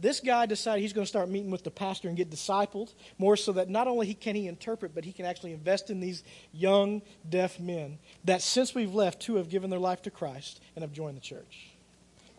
This 0.00 0.20
guy 0.20 0.46
decided 0.46 0.82
he's 0.82 0.92
going 0.92 1.04
to 1.04 1.08
start 1.08 1.28
meeting 1.28 1.50
with 1.50 1.62
the 1.62 1.70
pastor 1.70 2.08
and 2.08 2.16
get 2.16 2.30
discipled 2.30 2.92
more 3.18 3.36
so 3.36 3.52
that 3.52 3.68
not 3.68 3.86
only 3.86 4.12
can 4.14 4.34
he 4.34 4.48
interpret, 4.48 4.94
but 4.94 5.04
he 5.04 5.12
can 5.12 5.24
actually 5.24 5.52
invest 5.52 5.90
in 5.90 6.00
these 6.00 6.24
young 6.52 7.02
deaf 7.28 7.60
men 7.60 7.98
that 8.24 8.42
since 8.42 8.74
we've 8.74 8.94
left, 8.94 9.20
two 9.20 9.36
have 9.36 9.48
given 9.48 9.70
their 9.70 9.78
life 9.78 10.02
to 10.02 10.10
Christ 10.10 10.60
and 10.74 10.82
have 10.82 10.92
joined 10.92 11.16
the 11.16 11.20
church. 11.20 11.70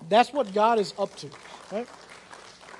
That's 0.10 0.34
what 0.34 0.54
God 0.54 0.80
is 0.80 0.94
up 1.00 1.16
to, 1.18 1.30
right? 1.72 1.88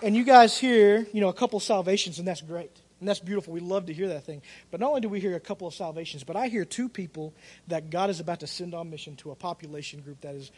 And 0.04 0.16
you 0.16 0.24
guys 0.24 0.58
hear, 0.58 1.08
you 1.14 1.22
know, 1.22 1.30
a 1.30 1.34
couple 1.34 1.58
of 1.58 1.64
salvations, 1.64 2.20
and 2.20 2.28
that's 2.28 2.42
great. 2.42 2.82
And 3.00 3.10
that's 3.10 3.20
beautiful. 3.20 3.54
We 3.54 3.60
love 3.62 3.86
to 3.88 3.94
hear 3.94 4.10
that 4.10 4.26
thing. 4.26 4.42
But 4.72 4.80
not 4.80 4.90
only 4.90 5.02
do 5.02 5.10
we 5.10 5.20
hear 5.20 5.36
a 5.36 5.40
couple 5.40 5.68
of 5.68 5.74
salvations, 5.74 6.24
but 6.24 6.36
I 6.36 6.48
hear 6.48 6.66
two 6.66 6.90
people 6.90 7.34
that 7.68 7.90
God 7.90 8.10
is 8.10 8.20
about 8.20 8.42
to 8.42 8.48
send 8.48 8.74
on 8.74 8.90
mission 8.90 9.16
to 9.18 9.32
a 9.32 9.36
population 9.36 10.02
group 10.02 10.22
that 10.22 10.36
is, 10.36 10.52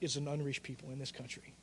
is 0.00 0.16
an 0.16 0.28
unreached 0.28 0.62
people 0.62 0.90
in 0.90 0.98
this 0.98 1.12
country 1.12 1.54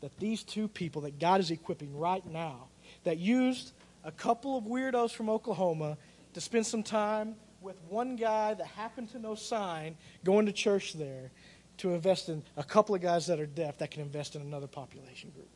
that 0.00 0.16
these 0.18 0.42
two 0.42 0.68
people 0.68 1.02
that 1.02 1.18
God 1.18 1.40
is 1.40 1.50
equipping 1.50 1.96
right 1.96 2.24
now, 2.26 2.68
that 3.04 3.18
used 3.18 3.72
a 4.04 4.12
couple 4.12 4.56
of 4.56 4.64
weirdos 4.64 5.12
from 5.12 5.30
Oklahoma 5.30 5.96
to 6.34 6.40
spend 6.40 6.66
some 6.66 6.82
time 6.82 7.36
with 7.60 7.76
one 7.88 8.16
guy 8.16 8.54
that 8.54 8.66
happened 8.66 9.10
to 9.10 9.18
know 9.18 9.34
sign 9.34 9.96
going 10.22 10.46
to 10.46 10.52
church 10.52 10.92
there 10.92 11.30
to 11.78 11.94
invest 11.94 12.28
in 12.28 12.42
a 12.56 12.62
couple 12.62 12.94
of 12.94 13.00
guys 13.00 13.26
that 13.26 13.40
are 13.40 13.46
deaf 13.46 13.78
that 13.78 13.90
can 13.90 14.02
invest 14.02 14.36
in 14.36 14.42
another 14.42 14.66
population 14.66 15.30
group. 15.30 15.48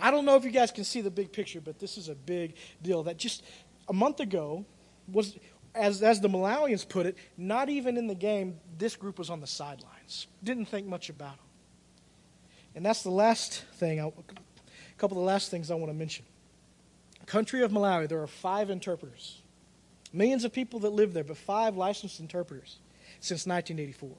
I 0.00 0.10
don't 0.10 0.24
know 0.24 0.36
if 0.36 0.44
you 0.44 0.50
guys 0.50 0.70
can 0.70 0.84
see 0.84 1.00
the 1.00 1.10
big 1.10 1.32
picture, 1.32 1.60
but 1.60 1.78
this 1.78 1.98
is 1.98 2.08
a 2.08 2.14
big 2.14 2.54
deal 2.82 3.02
that 3.04 3.16
just 3.16 3.42
a 3.88 3.92
month 3.92 4.20
ago 4.20 4.64
was 5.10 5.36
as 5.74 6.02
as 6.02 6.20
the 6.20 6.28
Malawians 6.28 6.88
put 6.88 7.06
it, 7.06 7.16
not 7.36 7.68
even 7.68 7.96
in 7.96 8.06
the 8.06 8.14
game, 8.14 8.58
this 8.78 8.96
group 8.96 9.18
was 9.18 9.30
on 9.30 9.40
the 9.40 9.46
sidelines. 9.46 10.26
Didn't 10.42 10.66
think 10.66 10.86
much 10.86 11.10
about 11.10 11.36
them. 11.36 11.45
And 12.76 12.84
that's 12.84 13.02
the 13.02 13.10
last 13.10 13.64
thing, 13.76 13.98
a 13.98 14.12
couple 14.98 15.16
of 15.16 15.22
the 15.22 15.26
last 15.26 15.50
things 15.50 15.70
I 15.70 15.74
want 15.74 15.88
to 15.88 15.94
mention. 15.96 16.26
Country 17.24 17.62
of 17.62 17.72
Malawi, 17.72 18.06
there 18.06 18.22
are 18.22 18.26
five 18.26 18.68
interpreters. 18.68 19.40
Millions 20.12 20.44
of 20.44 20.52
people 20.52 20.78
that 20.80 20.90
live 20.90 21.14
there, 21.14 21.24
but 21.24 21.38
five 21.38 21.76
licensed 21.76 22.20
interpreters 22.20 22.76
since 23.18 23.46
1984. 23.46 24.10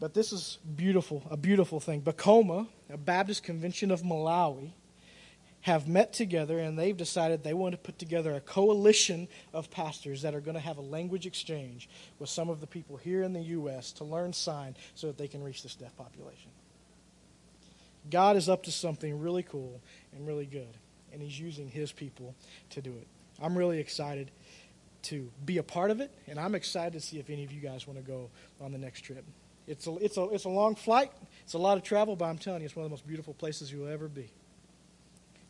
But 0.00 0.14
this 0.14 0.32
is 0.32 0.58
beautiful, 0.76 1.22
a 1.30 1.36
beautiful 1.36 1.78
thing. 1.78 2.00
BACOMA, 2.00 2.66
a 2.90 2.96
Baptist 2.96 3.42
convention 3.42 3.90
of 3.90 4.02
Malawi, 4.02 4.70
have 5.68 5.86
met 5.86 6.14
together 6.14 6.58
and 6.58 6.78
they've 6.78 6.96
decided 6.96 7.44
they 7.44 7.52
want 7.52 7.72
to 7.72 7.78
put 7.78 7.98
together 7.98 8.32
a 8.32 8.40
coalition 8.40 9.28
of 9.52 9.70
pastors 9.70 10.22
that 10.22 10.34
are 10.34 10.40
going 10.40 10.54
to 10.54 10.60
have 10.60 10.78
a 10.78 10.82
language 10.82 11.26
exchange 11.26 11.90
with 12.18 12.30
some 12.30 12.48
of 12.48 12.62
the 12.62 12.66
people 12.66 12.96
here 12.96 13.22
in 13.22 13.34
the 13.34 13.42
U.S. 13.42 13.92
to 13.92 14.04
learn 14.04 14.32
sign 14.32 14.76
so 14.94 15.08
that 15.08 15.18
they 15.18 15.28
can 15.28 15.44
reach 15.44 15.62
this 15.62 15.74
deaf 15.74 15.94
population. 15.98 16.50
God 18.10 18.36
is 18.36 18.48
up 18.48 18.62
to 18.62 18.72
something 18.72 19.20
really 19.20 19.42
cool 19.42 19.78
and 20.16 20.26
really 20.26 20.46
good, 20.46 20.74
and 21.12 21.20
He's 21.20 21.38
using 21.38 21.68
His 21.68 21.92
people 21.92 22.34
to 22.70 22.80
do 22.80 22.90
it. 22.90 23.06
I'm 23.42 23.56
really 23.56 23.78
excited 23.78 24.30
to 25.02 25.30
be 25.44 25.58
a 25.58 25.62
part 25.62 25.90
of 25.90 26.00
it, 26.00 26.10
and 26.28 26.40
I'm 26.40 26.54
excited 26.54 26.94
to 26.94 27.00
see 27.00 27.18
if 27.18 27.28
any 27.28 27.44
of 27.44 27.52
you 27.52 27.60
guys 27.60 27.86
want 27.86 28.02
to 28.02 28.10
go 28.10 28.30
on 28.58 28.72
the 28.72 28.78
next 28.78 29.02
trip. 29.02 29.22
It's 29.66 29.86
a, 29.86 29.96
it's, 29.96 30.16
a, 30.16 30.24
it's 30.30 30.44
a 30.44 30.48
long 30.48 30.76
flight, 30.76 31.12
it's 31.44 31.52
a 31.52 31.58
lot 31.58 31.76
of 31.76 31.82
travel, 31.82 32.16
but 32.16 32.24
I'm 32.24 32.38
telling 32.38 32.62
you, 32.62 32.64
it's 32.64 32.74
one 32.74 32.86
of 32.86 32.90
the 32.90 32.94
most 32.94 33.06
beautiful 33.06 33.34
places 33.34 33.70
you'll 33.70 33.88
ever 33.88 34.08
be. 34.08 34.30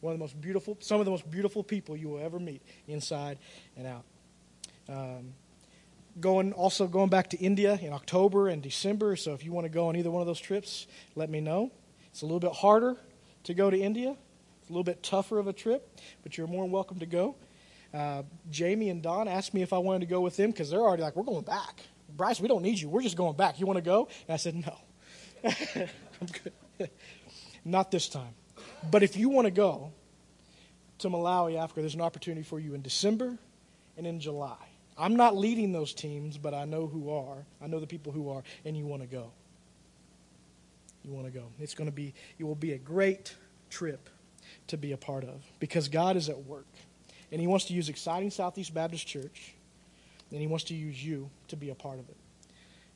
One 0.01 0.13
of 0.13 0.19
the 0.19 0.23
most 0.23 0.41
beautiful, 0.41 0.77
some 0.81 1.01
of 1.01 1.05
the 1.05 1.11
most 1.11 1.31
beautiful 1.31 1.63
people 1.63 1.97
you 1.97 2.09
will 2.09 2.25
ever 2.25 2.39
meet, 2.39 2.63
inside 2.87 3.39
and 3.77 3.87
out. 3.87 4.05
Um, 4.89 5.35
going 6.21 6.53
also 6.53 6.87
going 6.87 7.09
back 7.09 7.31
to 7.31 7.39
India 7.39 7.79
in 7.81 7.93
October 7.93 8.49
and 8.49 8.63
December. 8.63 9.17
So 9.17 9.35
if 9.35 9.45
you 9.45 9.53
want 9.53 9.65
to 9.65 9.71
go 9.71 9.89
on 9.89 9.97
either 9.97 10.11
one 10.11 10.21
of 10.21 10.27
those 10.27 10.41
trips, 10.41 10.87
let 11.15 11.31
me 11.31 11.41
know. 11.41 11.71
It's 12.11 12.23
a 12.23 12.27
little 12.27 12.41
bit 12.41 12.53
harder 12.53 12.97
to 13.45 13.55
go 13.55 13.71
to 13.71 13.79
India. 13.79 14.17
It's 14.61 14.71
a 14.71 14.73
little 14.73 14.85
bit 14.85 15.03
tougher 15.03 15.39
of 15.39 15.47
a 15.47 15.53
trip, 15.53 15.89
but 16.23 16.37
you're 16.37 16.47
more 16.47 16.65
than 16.65 16.73
welcome 16.73 16.99
to 16.99 17.07
go. 17.07 17.37
Uh, 17.93 18.23
Jamie 18.51 18.91
and 18.91 19.03
Don 19.03 19.29
asked 19.29 19.55
me 19.55 19.63
if 19.63 19.73
I 19.73 19.79
wanted 19.79 20.01
to 20.01 20.07
go 20.07 20.21
with 20.21 20.37
them 20.37 20.51
because 20.51 20.71
they're 20.71 20.81
already 20.81 21.03
like, 21.03 21.17
we're 21.17 21.23
going 21.23 21.45
back. 21.45 21.81
Bryce, 22.17 22.41
we 22.41 22.49
don't 22.49 22.63
need 22.63 22.79
you. 22.79 22.89
We're 22.89 23.03
just 23.03 23.17
going 23.17 23.37
back. 23.37 23.61
You 23.61 23.67
want 23.67 23.79
to 23.79 23.83
go? 23.83 24.09
And 24.27 24.35
I 24.35 24.37
said, 24.37 24.55
no. 24.55 24.77
I'm 25.45 26.27
good. 26.79 26.91
Not 27.65 27.91
this 27.91 28.09
time. 28.09 28.35
But 28.91 29.03
if 29.03 29.17
you 29.17 29.29
want 29.29 29.47
to 29.47 29.51
go 29.51 29.93
to 30.99 31.09
Malawi, 31.09 31.59
Africa, 31.59 31.81
there's 31.81 31.95
an 31.95 32.01
opportunity 32.01 32.43
for 32.43 32.59
you 32.59 32.75
in 32.75 32.83
December 32.83 33.39
and 33.97 34.07
in 34.07 34.21
July. 34.21 34.57
I'm 34.97 35.15
not 35.17 35.37
leading 35.37 35.73
those 35.73 35.95
teams, 35.95 36.39
but 36.39 36.55
I 36.55 36.65
know 36.65 36.87
who 36.87 37.11
are. 37.11 37.45
I 37.63 37.69
know 37.69 37.79
the 37.79 37.87
people 37.87 38.13
who 38.13 38.31
are, 38.31 38.43
and 38.65 38.77
you 38.77 38.85
want 38.85 39.03
to 39.03 39.09
go. 39.09 39.31
You 41.05 41.13
want 41.13 41.27
to 41.27 41.33
go. 41.33 41.45
It's 41.61 41.75
going 41.75 41.89
to 41.89 41.95
be, 41.95 42.15
it 42.39 42.45
will 42.45 42.57
be 42.57 42.73
a 42.73 42.79
great 42.79 43.35
trip 43.71 44.11
to 44.69 44.77
be 44.77 44.93
a 44.93 44.97
part 44.97 45.25
of 45.25 45.43
because 45.61 45.89
God 45.89 46.17
is 46.17 46.29
at 46.29 46.45
work. 46.45 46.67
And 47.31 47.41
He 47.41 47.47
wants 47.47 47.67
to 47.67 47.75
use 47.75 47.89
Exciting 47.89 48.31
Southeast 48.31 48.75
Baptist 48.75 49.07
Church, 49.07 49.55
and 50.31 50.41
He 50.41 50.47
wants 50.47 50.65
to 50.65 50.75
use 50.75 51.05
you 51.05 51.31
to 51.49 51.57
be 51.57 51.71
a 51.71 51.75
part 51.75 51.99
of 51.99 52.09
it. 52.09 52.17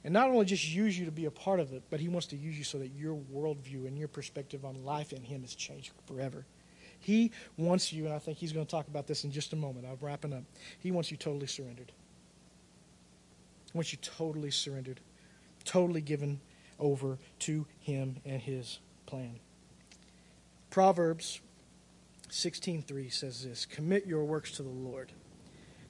And 0.04 0.12
not 0.12 0.28
only 0.28 0.44
just 0.44 0.68
use 0.68 0.98
you 0.98 1.04
to 1.04 1.12
be 1.12 1.26
a 1.26 1.30
part 1.30 1.60
of 1.60 1.72
it, 1.72 1.84
but 1.88 2.00
He 2.00 2.08
wants 2.08 2.26
to 2.28 2.36
use 2.36 2.58
you 2.58 2.64
so 2.64 2.78
that 2.78 2.88
your 2.88 3.16
worldview 3.16 3.86
and 3.86 3.96
your 3.96 4.08
perspective 4.08 4.64
on 4.64 4.84
life 4.84 5.12
in 5.12 5.22
Him 5.22 5.44
is 5.44 5.54
changed 5.54 5.92
forever. 6.06 6.44
He 6.98 7.30
wants 7.56 7.92
you, 7.92 8.06
and 8.06 8.14
I 8.14 8.18
think 8.18 8.38
He's 8.38 8.52
going 8.52 8.66
to 8.66 8.70
talk 8.70 8.88
about 8.88 9.06
this 9.06 9.24
in 9.24 9.30
just 9.30 9.52
a 9.52 9.56
moment. 9.56 9.86
I'm 9.86 9.98
wrapping 10.00 10.32
up. 10.32 10.42
He 10.78 10.90
wants 10.90 11.10
you 11.10 11.16
totally 11.16 11.46
surrendered. 11.46 11.92
He 13.66 13.78
wants 13.78 13.92
you 13.92 13.98
totally 14.02 14.50
surrendered, 14.50 15.00
totally 15.64 16.00
given 16.00 16.40
over 16.78 17.18
to 17.40 17.66
Him 17.78 18.16
and 18.24 18.42
His 18.42 18.80
plan. 19.06 19.38
Proverbs 20.70 21.40
16:3 22.28 23.10
says 23.10 23.44
this, 23.44 23.66
"Commit 23.66 24.06
your 24.06 24.24
works 24.24 24.52
to 24.52 24.62
the 24.62 24.68
Lord, 24.68 25.12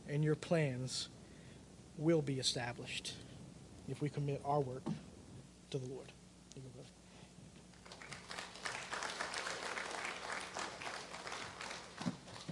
and 0.08 0.24
your 0.24 0.34
plans 0.34 1.08
will 1.96 2.20
be 2.20 2.38
established." 2.38 3.14
If 3.88 4.00
we 4.00 4.08
commit 4.08 4.40
our 4.44 4.60
work 4.60 4.84
to 5.70 5.78
the 5.78 5.86
Lord. 5.86 6.12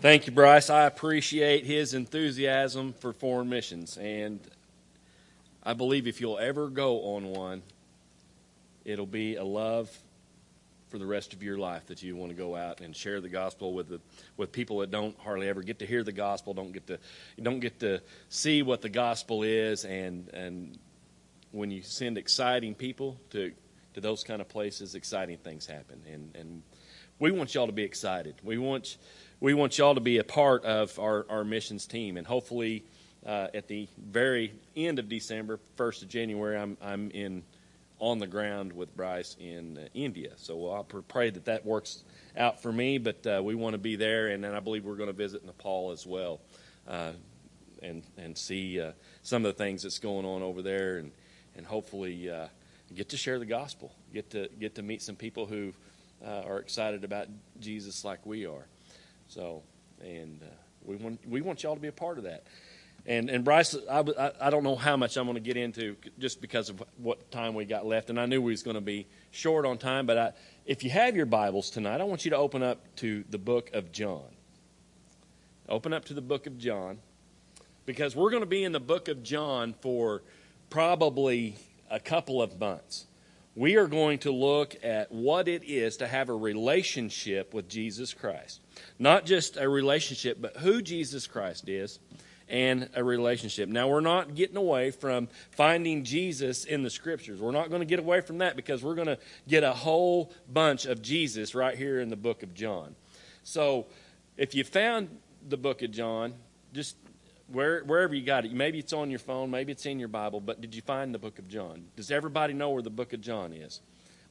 Thank 0.00 0.26
you, 0.26 0.32
Bryce. 0.32 0.70
I 0.70 0.86
appreciate 0.86 1.66
his 1.66 1.92
enthusiasm 1.92 2.94
for 2.94 3.12
foreign 3.12 3.50
missions. 3.50 3.98
And 3.98 4.40
I 5.62 5.74
believe 5.74 6.06
if 6.06 6.22
you'll 6.22 6.38
ever 6.38 6.70
go 6.70 7.16
on 7.16 7.26
one, 7.26 7.62
it'll 8.86 9.04
be 9.04 9.36
a 9.36 9.44
love 9.44 9.94
for 10.88 10.96
the 10.96 11.04
rest 11.04 11.34
of 11.34 11.42
your 11.42 11.58
life 11.58 11.84
that 11.88 12.02
you 12.02 12.16
want 12.16 12.30
to 12.30 12.34
go 12.34 12.56
out 12.56 12.80
and 12.80 12.96
share 12.96 13.20
the 13.20 13.28
gospel 13.28 13.74
with 13.74 13.90
the 13.90 14.00
with 14.38 14.52
people 14.52 14.78
that 14.78 14.90
don't 14.90 15.18
hardly 15.20 15.50
ever 15.50 15.62
get 15.62 15.78
to 15.80 15.86
hear 15.86 16.02
the 16.02 16.12
gospel, 16.12 16.54
don't 16.54 16.72
get 16.72 16.86
to 16.86 16.98
don't 17.42 17.60
get 17.60 17.78
to 17.80 18.00
see 18.30 18.62
what 18.62 18.80
the 18.80 18.88
gospel 18.88 19.42
is 19.42 19.84
and 19.84 20.28
and 20.32 20.78
when 21.52 21.70
you 21.70 21.82
send 21.82 22.18
exciting 22.18 22.74
people 22.74 23.18
to 23.30 23.52
to 23.94 24.00
those 24.00 24.22
kind 24.22 24.40
of 24.40 24.48
places, 24.48 24.94
exciting 24.94 25.38
things 25.38 25.66
happen. 25.66 26.00
And 26.10 26.34
and 26.36 26.62
we 27.18 27.30
want 27.30 27.54
y'all 27.54 27.66
to 27.66 27.72
be 27.72 27.82
excited. 27.84 28.34
We 28.42 28.58
want 28.58 28.96
we 29.40 29.54
want 29.54 29.78
y'all 29.78 29.94
to 29.94 30.00
be 30.00 30.18
a 30.18 30.24
part 30.24 30.64
of 30.64 30.98
our, 30.98 31.26
our 31.28 31.44
missions 31.44 31.86
team, 31.86 32.16
and 32.16 32.26
hopefully. 32.26 32.84
Uh, 33.26 33.48
at 33.52 33.68
the 33.68 33.86
very 33.98 34.50
end 34.74 34.98
of 34.98 35.06
December, 35.06 35.60
first 35.76 36.02
of 36.02 36.08
January, 36.08 36.56
I'm 36.56 36.78
I'm 36.80 37.10
in 37.10 37.42
on 38.00 38.18
the 38.18 38.26
ground 38.26 38.72
with 38.72 38.96
Bryce 38.96 39.36
in 39.38 39.78
uh, 39.78 39.86
India. 39.94 40.30
So 40.36 40.70
I'll 40.70 40.84
pray 40.84 41.30
that 41.30 41.44
that 41.44 41.64
works 41.64 42.02
out 42.36 42.60
for 42.62 42.72
me. 42.72 42.98
But 42.98 43.26
uh, 43.26 43.42
we 43.44 43.54
want 43.54 43.74
to 43.74 43.78
be 43.78 43.94
there, 43.94 44.28
and 44.28 44.42
then 44.42 44.54
I 44.54 44.60
believe 44.60 44.84
we're 44.84 44.96
going 44.96 45.08
to 45.08 45.12
visit 45.12 45.44
Nepal 45.44 45.90
as 45.92 46.06
well, 46.06 46.40
uh, 46.88 47.12
and 47.82 48.02
and 48.16 48.36
see 48.36 48.80
uh, 48.80 48.92
some 49.22 49.44
of 49.44 49.54
the 49.54 49.62
things 49.62 49.82
that's 49.82 49.98
going 49.98 50.24
on 50.24 50.42
over 50.42 50.62
there, 50.62 50.98
and 50.98 51.12
and 51.60 51.66
hopefully 51.66 52.30
uh, 52.30 52.46
get 52.94 53.10
to 53.10 53.18
share 53.18 53.38
the 53.38 53.44
gospel, 53.44 53.92
get 54.14 54.30
to 54.30 54.48
get 54.58 54.76
to 54.76 54.82
meet 54.82 55.02
some 55.02 55.14
people 55.14 55.44
who 55.44 55.74
uh, 56.26 56.40
are 56.46 56.58
excited 56.58 57.04
about 57.04 57.26
Jesus 57.60 58.02
like 58.02 58.24
we 58.24 58.46
are. 58.46 58.64
So, 59.28 59.62
and 60.02 60.40
uh, 60.42 60.46
we 60.86 60.96
want 60.96 61.20
we 61.28 61.42
want 61.42 61.62
y'all 61.62 61.74
to 61.74 61.80
be 61.80 61.88
a 61.88 61.92
part 61.92 62.16
of 62.16 62.24
that. 62.24 62.44
And 63.04 63.28
and 63.28 63.44
Bryce, 63.44 63.76
I, 63.90 64.32
I, 64.40 64.48
don't 64.48 64.64
know 64.64 64.74
how 64.74 64.96
much 64.96 65.18
I'm 65.18 65.26
going 65.26 65.34
to 65.34 65.40
get 65.40 65.58
into 65.58 65.96
just 66.18 66.40
because 66.40 66.70
of 66.70 66.82
what 66.96 67.30
time 67.30 67.54
we 67.54 67.66
got 67.66 67.84
left, 67.84 68.08
and 68.08 68.18
I 68.18 68.24
knew 68.24 68.40
we 68.40 68.52
was 68.52 68.62
going 68.62 68.76
to 68.76 68.80
be 68.80 69.06
short 69.30 69.66
on 69.66 69.76
time. 69.76 70.06
But 70.06 70.16
I, 70.16 70.32
if 70.64 70.82
you 70.82 70.88
have 70.88 71.14
your 71.14 71.26
Bibles 71.26 71.68
tonight, 71.68 72.00
I 72.00 72.04
want 72.04 72.24
you 72.24 72.30
to 72.30 72.38
open 72.38 72.62
up 72.62 72.96
to 72.96 73.22
the 73.28 73.38
book 73.38 73.70
of 73.74 73.92
John. 73.92 74.24
Open 75.68 75.92
up 75.92 76.06
to 76.06 76.14
the 76.14 76.22
book 76.22 76.46
of 76.46 76.56
John, 76.56 77.00
because 77.84 78.16
we're 78.16 78.30
going 78.30 78.42
to 78.42 78.46
be 78.46 78.64
in 78.64 78.72
the 78.72 78.80
book 78.80 79.08
of 79.08 79.22
John 79.22 79.74
for 79.82 80.22
probably 80.70 81.56
a 81.90 82.00
couple 82.00 82.40
of 82.40 82.58
months, 82.58 83.06
we 83.56 83.76
are 83.76 83.88
going 83.88 84.18
to 84.20 84.30
look 84.30 84.76
at 84.82 85.10
what 85.10 85.48
it 85.48 85.64
is 85.64 85.98
to 85.98 86.06
have 86.06 86.28
a 86.28 86.34
relationship 86.34 87.52
with 87.52 87.68
Jesus 87.68 88.14
Christ. 88.14 88.60
Not 88.98 89.26
just 89.26 89.56
a 89.56 89.68
relationship, 89.68 90.40
but 90.40 90.56
who 90.56 90.80
Jesus 90.80 91.26
Christ 91.26 91.68
is 91.68 91.98
and 92.48 92.88
a 92.94 93.02
relationship. 93.02 93.68
Now, 93.68 93.88
we're 93.88 94.00
not 94.00 94.34
getting 94.34 94.56
away 94.56 94.90
from 94.92 95.28
finding 95.50 96.04
Jesus 96.04 96.64
in 96.64 96.82
the 96.82 96.90
scriptures. 96.90 97.40
We're 97.40 97.52
not 97.52 97.70
going 97.70 97.80
to 97.80 97.86
get 97.86 97.98
away 97.98 98.20
from 98.20 98.38
that 98.38 98.56
because 98.56 98.82
we're 98.82 98.94
going 98.94 99.08
to 99.08 99.18
get 99.48 99.62
a 99.62 99.72
whole 99.72 100.32
bunch 100.52 100.86
of 100.86 101.02
Jesus 101.02 101.54
right 101.54 101.76
here 101.76 102.00
in 102.00 102.08
the 102.08 102.16
book 102.16 102.42
of 102.42 102.54
John. 102.54 102.94
So, 103.42 103.86
if 104.36 104.54
you 104.54 104.64
found 104.64 105.08
the 105.48 105.56
book 105.56 105.82
of 105.82 105.90
John, 105.90 106.34
just 106.72 106.96
where, 107.50 107.82
wherever 107.84 108.14
you 108.14 108.24
got 108.24 108.44
it, 108.44 108.52
maybe 108.52 108.78
it's 108.78 108.92
on 108.92 109.10
your 109.10 109.18
phone, 109.18 109.50
maybe 109.50 109.72
it's 109.72 109.86
in 109.86 109.98
your 109.98 110.08
Bible, 110.08 110.40
but 110.40 110.60
did 110.60 110.74
you 110.74 110.82
find 110.82 111.14
the 111.14 111.18
book 111.18 111.38
of 111.38 111.48
John? 111.48 111.84
Does 111.96 112.10
everybody 112.10 112.54
know 112.54 112.70
where 112.70 112.82
the 112.82 112.90
book 112.90 113.12
of 113.12 113.20
John 113.20 113.52
is? 113.52 113.80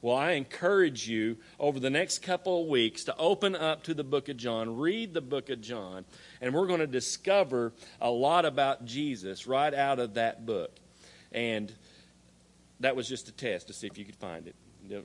Well, 0.02 0.16
I 0.16 0.32
encourage 0.32 1.06
you 1.06 1.36
over 1.58 1.78
the 1.78 1.90
next 1.90 2.20
couple 2.22 2.62
of 2.62 2.68
weeks 2.68 3.04
to 3.04 3.16
open 3.18 3.54
up 3.54 3.82
to 3.82 3.92
the 3.92 4.04
book 4.04 4.30
of 4.30 4.38
John, 4.38 4.78
read 4.78 5.12
the 5.12 5.20
book 5.20 5.50
of 5.50 5.60
John, 5.60 6.06
and 6.40 6.54
we're 6.54 6.66
going 6.66 6.80
to 6.80 6.86
discover 6.86 7.72
a 8.00 8.10
lot 8.10 8.46
about 8.46 8.86
Jesus 8.86 9.46
right 9.46 9.74
out 9.74 9.98
of 9.98 10.14
that 10.14 10.46
book. 10.46 10.74
And 11.32 11.70
that 12.80 12.96
was 12.96 13.06
just 13.06 13.28
a 13.28 13.32
test 13.32 13.66
to 13.66 13.74
see 13.74 13.86
if 13.86 13.98
you 13.98 14.06
could 14.06 14.16
find 14.16 14.46
it. 14.46 14.56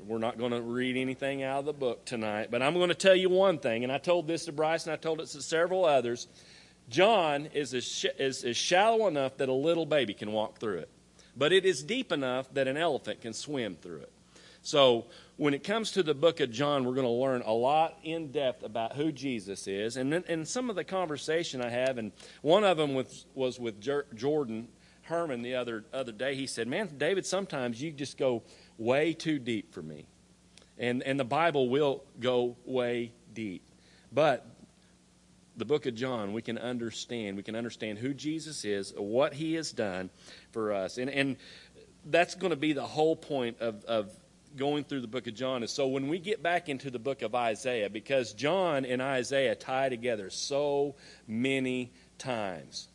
We're 0.07 0.17
not 0.17 0.37
going 0.37 0.51
to 0.51 0.61
read 0.61 0.95
anything 0.95 1.43
out 1.43 1.59
of 1.59 1.65
the 1.65 1.73
book 1.73 2.05
tonight, 2.05 2.47
but 2.49 2.61
I'm 2.61 2.73
going 2.75 2.87
to 2.87 2.95
tell 2.95 3.15
you 3.15 3.29
one 3.29 3.59
thing, 3.59 3.83
and 3.83 3.91
I 3.91 3.97
told 3.97 4.27
this 4.27 4.45
to 4.45 4.53
Bryce 4.53 4.85
and 4.85 4.93
I 4.93 4.95
told 4.95 5.19
it 5.19 5.27
to 5.27 5.41
several 5.41 5.83
others. 5.83 6.27
John 6.89 7.47
is, 7.47 7.73
as, 7.73 8.05
is, 8.19 8.43
is 8.43 8.57
shallow 8.57 9.07
enough 9.07 9.37
that 9.37 9.49
a 9.49 9.53
little 9.53 9.85
baby 9.85 10.13
can 10.13 10.31
walk 10.31 10.59
through 10.59 10.79
it, 10.79 10.89
but 11.35 11.51
it 11.51 11.65
is 11.65 11.83
deep 11.83 12.11
enough 12.11 12.53
that 12.53 12.67
an 12.67 12.77
elephant 12.77 13.21
can 13.21 13.33
swim 13.33 13.75
through 13.75 14.01
it. 14.01 14.11
So, 14.61 15.05
when 15.37 15.53
it 15.53 15.63
comes 15.63 15.91
to 15.91 16.01
the 16.01 16.15
book 16.15 16.39
of 16.39 16.49
John, 16.49 16.85
we're 16.85 16.95
going 16.95 17.05
to 17.05 17.11
learn 17.11 17.43
a 17.45 17.53
lot 17.53 17.99
in 18.03 18.31
depth 18.31 18.63
about 18.63 18.95
who 18.95 19.11
Jesus 19.11 19.67
is. 19.67 19.95
And, 19.95 20.11
and 20.13 20.47
some 20.47 20.69
of 20.69 20.75
the 20.75 20.83
conversation 20.83 21.61
I 21.61 21.69
have, 21.69 21.97
and 21.97 22.11
one 22.41 22.63
of 22.63 22.77
them 22.77 22.95
was, 22.95 23.25
was 23.35 23.59
with 23.59 23.79
Jordan 24.15 24.69
Herman 25.03 25.43
the 25.43 25.55
other, 25.55 25.85
other 25.93 26.11
day. 26.11 26.35
He 26.35 26.47
said, 26.47 26.67
Man, 26.67 26.89
David, 26.97 27.25
sometimes 27.25 27.81
you 27.81 27.91
just 27.91 28.17
go 28.17 28.43
way 28.77 29.13
too 29.13 29.39
deep 29.39 29.73
for 29.73 29.81
me. 29.81 30.07
And, 30.77 31.03
and 31.03 31.19
the 31.19 31.25
Bible 31.25 31.69
will 31.69 32.03
go 32.19 32.57
way 32.65 33.13
deep. 33.33 33.69
But 34.11 34.45
the 35.57 35.65
book 35.65 35.85
of 35.85 35.95
John, 35.95 36.33
we 36.33 36.41
can 36.41 36.57
understand. 36.57 37.37
We 37.37 37.43
can 37.43 37.55
understand 37.55 37.99
who 37.99 38.13
Jesus 38.13 38.65
is, 38.65 38.93
what 38.95 39.33
he 39.33 39.53
has 39.53 39.71
done 39.71 40.09
for 40.51 40.73
us. 40.73 40.97
And, 40.97 41.09
and 41.09 41.37
that's 42.05 42.35
going 42.35 42.51
to 42.51 42.57
be 42.57 42.73
the 42.73 42.85
whole 42.85 43.15
point 43.15 43.59
of, 43.59 43.83
of 43.85 44.11
going 44.55 44.83
through 44.83 45.01
the 45.01 45.07
book 45.07 45.27
of 45.27 45.33
John 45.33 45.63
is 45.63 45.71
so 45.71 45.87
when 45.87 46.07
we 46.07 46.19
get 46.19 46.41
back 46.41 46.69
into 46.69 46.89
the 46.89 46.99
book 46.99 47.21
of 47.21 47.35
Isaiah, 47.35 47.89
because 47.89 48.33
John 48.33 48.85
and 48.85 49.01
Isaiah 49.01 49.55
tie 49.55 49.89
together 49.89 50.29
so 50.29 50.95
many 51.27 51.91
times. 52.17 52.87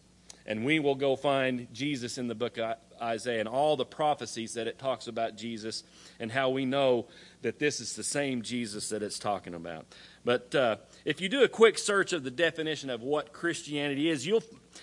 And 0.46 0.64
we 0.64 0.80
will 0.80 0.94
go 0.94 1.16
find 1.16 1.68
Jesus 1.72 2.18
in 2.18 2.26
the 2.26 2.34
book 2.34 2.58
of 2.58 2.76
Isaiah 3.00 3.40
and 3.40 3.48
all 3.48 3.76
the 3.76 3.84
prophecies 3.84 4.54
that 4.54 4.66
it 4.66 4.78
talks 4.78 5.06
about 5.06 5.36
Jesus 5.36 5.84
and 6.18 6.32
how 6.32 6.50
we 6.50 6.64
know 6.64 7.06
that 7.42 7.58
this 7.58 7.80
is 7.80 7.94
the 7.94 8.02
same 8.02 8.42
Jesus 8.42 8.88
that 8.88 9.02
it's 9.02 9.18
talking 9.18 9.54
about. 9.54 9.86
But 10.24 10.54
uh, 10.54 10.76
if 11.04 11.20
you 11.20 11.28
do 11.28 11.42
a 11.42 11.48
quick 11.48 11.78
search 11.78 12.12
of 12.12 12.24
the 12.24 12.30
definition 12.30 12.90
of 12.90 13.02
what 13.02 13.32
Christianity 13.32 14.10
is, 14.10 14.26
you'll, 14.26 14.42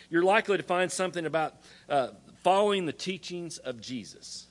you're 0.09 0.23
likely 0.23 0.57
to 0.57 0.63
find 0.63 0.91
something 0.91 1.25
about 1.25 1.55
uh, 1.89 2.09
following 2.43 2.85
the 2.85 2.93
teachings 2.93 3.57
of 3.57 3.81
Jesus. 3.81 4.47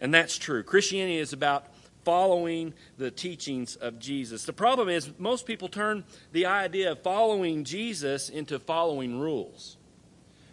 And 0.00 0.12
that's 0.12 0.36
true. 0.38 0.62
Christianity 0.62 1.18
is 1.18 1.32
about 1.32 1.66
following 2.04 2.72
the 2.98 3.10
teachings 3.10 3.74
of 3.76 3.98
Jesus. 3.98 4.44
The 4.44 4.52
problem 4.52 4.88
is, 4.88 5.10
most 5.18 5.44
people 5.44 5.68
turn 5.68 6.04
the 6.32 6.46
idea 6.46 6.92
of 6.92 7.02
following 7.02 7.64
Jesus 7.64 8.28
into 8.28 8.58
following 8.60 9.18
rules. 9.18 9.76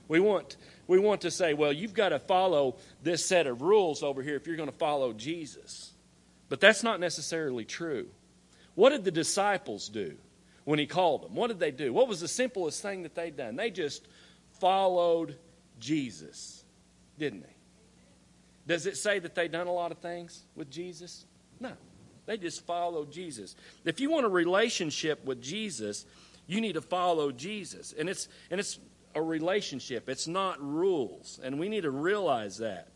We 0.08 0.20
want, 0.20 0.58
we 0.88 1.00
want 1.00 1.22
to 1.22 1.32
say, 1.32 1.54
well, 1.54 1.72
you've 1.72 1.94
got 1.94 2.10
to 2.10 2.20
follow 2.20 2.78
this 3.04 3.26
set 3.26 3.46
of 3.46 3.62
rules 3.62 4.02
over 4.02 4.24
here 4.24 4.36
if 4.36 4.48
you're 4.48 4.56
going 4.56 4.72
to 4.72 4.76
follow 4.76 5.14
Jesus. 5.14 5.92
But 6.50 6.60
that's 6.60 6.84
not 6.84 7.00
necessarily 7.00 7.66
true. 7.66 8.08
What 8.76 8.90
did 8.90 9.04
the 9.04 9.12
disciples 9.12 9.90
do 9.90 10.16
when 10.66 10.80
he 10.80 10.86
called 10.86 11.24
them? 11.24 11.36
What 11.36 11.48
did 11.48 11.60
they 11.60 11.72
do? 11.72 11.94
What 11.94 12.08
was 12.08 12.20
the 12.20 12.28
simplest 12.28 12.82
thing 12.82 13.04
that 13.04 13.16
they'd 13.16 13.36
done? 13.36 13.56
They 13.56 13.70
just 13.70 14.08
followed 14.60 15.38
Jesus, 15.80 16.64
didn't 17.18 17.42
they? 17.42 17.56
Does 18.66 18.86
it 18.86 18.98
say 18.98 19.20
that 19.20 19.36
they 19.36 19.48
done 19.48 19.68
a 19.68 19.74
lot 19.74 19.92
of 19.92 19.98
things 19.98 20.44
with 20.56 20.72
Jesus? 20.72 21.26
No. 21.60 21.74
They 22.26 22.38
just 22.38 22.66
followed 22.66 23.12
Jesus. 23.12 23.56
If 23.84 24.00
you 24.00 24.10
want 24.10 24.26
a 24.26 24.30
relationship 24.30 25.26
with 25.26 25.42
Jesus, 25.42 26.06
you 26.48 26.62
need 26.62 26.74
to 26.74 26.82
follow 26.82 27.32
Jesus. 27.32 27.94
And 27.98 28.10
it's 28.10 28.30
and 28.50 28.60
it's 28.60 28.80
a 29.16 29.22
relationship. 29.22 30.08
It's 30.08 30.28
not 30.28 30.62
rules. 30.62 31.40
And 31.44 31.60
we 31.60 31.68
need 31.70 31.82
to 31.82 31.92
realize 31.92 32.58
that. 32.60 32.88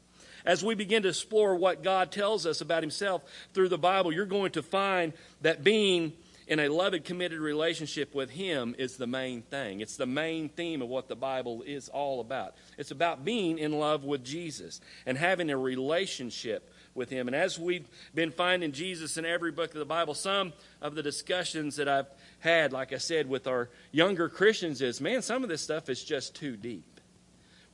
As 0.48 0.64
we 0.64 0.74
begin 0.74 1.04
to 1.04 1.10
explore 1.10 1.56
what 1.56 1.84
God 1.84 2.12
tells 2.12 2.46
us 2.46 2.62
about 2.62 2.82
himself 2.82 3.22
through 3.54 3.68
the 3.70 3.78
Bible, 3.78 4.14
you're 4.14 4.26
going 4.26 4.54
to 4.54 4.64
find 4.64 5.14
that 5.42 5.64
being 5.64 6.14
in 6.48 6.60
a 6.62 6.70
loved, 6.70 7.04
committed 7.04 7.40
relationship 7.40 8.16
with 8.16 8.30
Him 8.30 8.74
is 8.78 8.96
the 8.96 9.06
main 9.06 9.42
thing. 9.42 9.82
It's 9.82 9.98
the 9.98 10.06
main 10.06 10.48
theme 10.48 10.82
of 10.82 10.88
what 10.88 11.10
the 11.10 11.16
Bible 11.16 11.62
is 11.64 11.90
all 11.90 12.22
about. 12.22 12.56
It's 12.78 12.92
about 12.92 13.26
being 13.26 13.60
in 13.60 13.74
love 13.74 14.06
with 14.06 14.24
Jesus 14.24 14.80
and 15.06 15.18
having 15.18 15.50
a 15.50 15.58
relationship 15.58 16.72
with 16.96 17.10
Him. 17.10 17.28
And 17.28 17.36
as 17.36 17.60
we've 17.60 17.88
been 18.16 18.32
finding 18.32 18.72
Jesus 18.72 19.18
in 19.18 19.26
every 19.26 19.52
book 19.52 19.74
of 19.74 19.80
the 19.80 19.86
Bible, 19.86 20.14
some 20.14 20.54
of 20.82 20.96
the 20.96 21.04
discussions 21.04 21.76
that 21.76 21.90
I've 21.90 22.08
had, 22.40 22.72
like 22.72 22.94
I 22.94 22.98
said, 22.98 23.28
with 23.28 23.46
our 23.48 23.70
younger 23.92 24.30
Christians 24.30 24.82
is 24.82 25.02
man, 25.02 25.22
some 25.22 25.44
of 25.44 25.50
this 25.50 25.62
stuff 25.62 25.90
is 25.90 26.02
just 26.02 26.34
too 26.34 26.56
deep. 26.56 26.97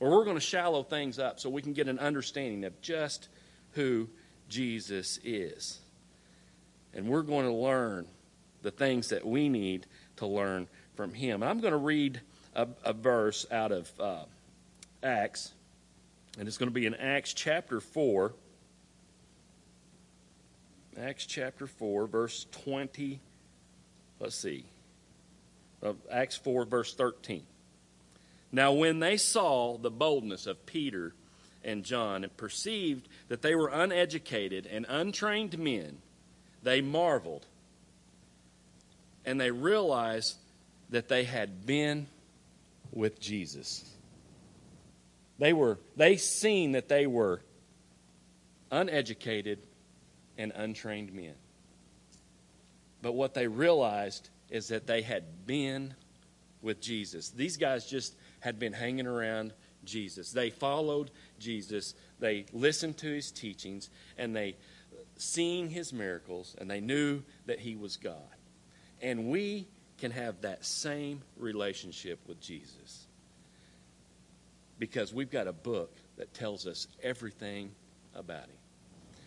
Or 0.04 0.10
we're 0.10 0.24
going 0.24 0.36
to 0.36 0.40
shallow 0.42 0.82
things 0.82 1.18
up 1.18 1.40
so 1.40 1.48
we 1.48 1.62
can 1.62 1.72
get 1.72 1.88
an 1.88 1.98
understanding 1.98 2.64
of 2.64 2.78
just 2.82 3.28
who 3.72 4.10
Jesus 4.50 5.18
is. 5.24 5.78
And 6.92 7.08
we're 7.08 7.22
going 7.22 7.46
to 7.46 7.52
learn 7.54 8.06
the 8.60 8.70
things 8.70 9.08
that 9.08 9.26
we 9.26 9.48
need 9.48 9.86
to 10.16 10.26
learn 10.26 10.68
from 10.94 11.14
him. 11.14 11.42
I'm 11.42 11.58
going 11.60 11.72
to 11.72 11.78
read 11.78 12.20
a, 12.54 12.68
a 12.84 12.92
verse 12.92 13.46
out 13.50 13.72
of 13.72 13.90
uh, 13.98 14.24
Acts, 15.02 15.52
and 16.38 16.46
it's 16.48 16.58
going 16.58 16.68
to 16.68 16.74
be 16.74 16.84
in 16.84 16.94
Acts 16.96 17.32
chapter 17.32 17.80
4. 17.80 18.34
Acts 21.00 21.24
chapter 21.24 21.66
4, 21.66 22.06
verse 22.08 22.44
20. 22.52 23.20
Let's 24.20 24.36
see. 24.36 24.66
Acts 26.12 26.36
4, 26.36 26.66
verse 26.66 26.92
13. 26.92 27.46
Now, 28.54 28.70
when 28.70 29.00
they 29.00 29.16
saw 29.16 29.76
the 29.76 29.90
boldness 29.90 30.46
of 30.46 30.64
Peter 30.64 31.12
and 31.64 31.82
John 31.82 32.22
and 32.22 32.36
perceived 32.36 33.08
that 33.26 33.42
they 33.42 33.56
were 33.56 33.66
uneducated 33.66 34.64
and 34.66 34.86
untrained 34.88 35.58
men, 35.58 35.98
they 36.62 36.80
marveled 36.80 37.44
and 39.24 39.40
they 39.40 39.50
realized 39.50 40.36
that 40.90 41.08
they 41.08 41.24
had 41.24 41.66
been 41.66 42.06
with 42.92 43.18
Jesus. 43.18 43.84
They 45.40 45.52
were 45.52 45.80
they 45.96 46.16
seen 46.16 46.72
that 46.72 46.88
they 46.88 47.08
were 47.08 47.40
uneducated 48.70 49.58
and 50.38 50.52
untrained 50.54 51.12
men. 51.12 51.34
But 53.02 53.14
what 53.14 53.34
they 53.34 53.48
realized 53.48 54.30
is 54.48 54.68
that 54.68 54.86
they 54.86 55.02
had 55.02 55.44
been 55.44 55.94
with 56.62 56.80
Jesus. 56.80 57.30
These 57.30 57.56
guys 57.56 57.84
just 57.86 58.14
had 58.44 58.58
been 58.58 58.74
hanging 58.74 59.06
around 59.06 59.54
Jesus. 59.84 60.30
They 60.30 60.50
followed 60.50 61.10
Jesus, 61.38 61.94
they 62.20 62.44
listened 62.52 62.98
to 62.98 63.06
his 63.06 63.30
teachings, 63.30 63.88
and 64.18 64.36
they 64.36 64.56
seen 65.16 65.70
his 65.70 65.94
miracles, 65.94 66.54
and 66.58 66.70
they 66.70 66.80
knew 66.80 67.22
that 67.46 67.58
he 67.58 67.74
was 67.74 67.96
God. 67.96 68.18
And 69.00 69.30
we 69.30 69.66
can 69.96 70.10
have 70.10 70.42
that 70.42 70.62
same 70.66 71.22
relationship 71.38 72.18
with 72.26 72.38
Jesus. 72.38 73.06
Because 74.78 75.14
we've 75.14 75.30
got 75.30 75.46
a 75.46 75.52
book 75.52 75.96
that 76.18 76.34
tells 76.34 76.66
us 76.66 76.86
everything 77.02 77.70
about 78.14 78.44
him. 78.44 78.63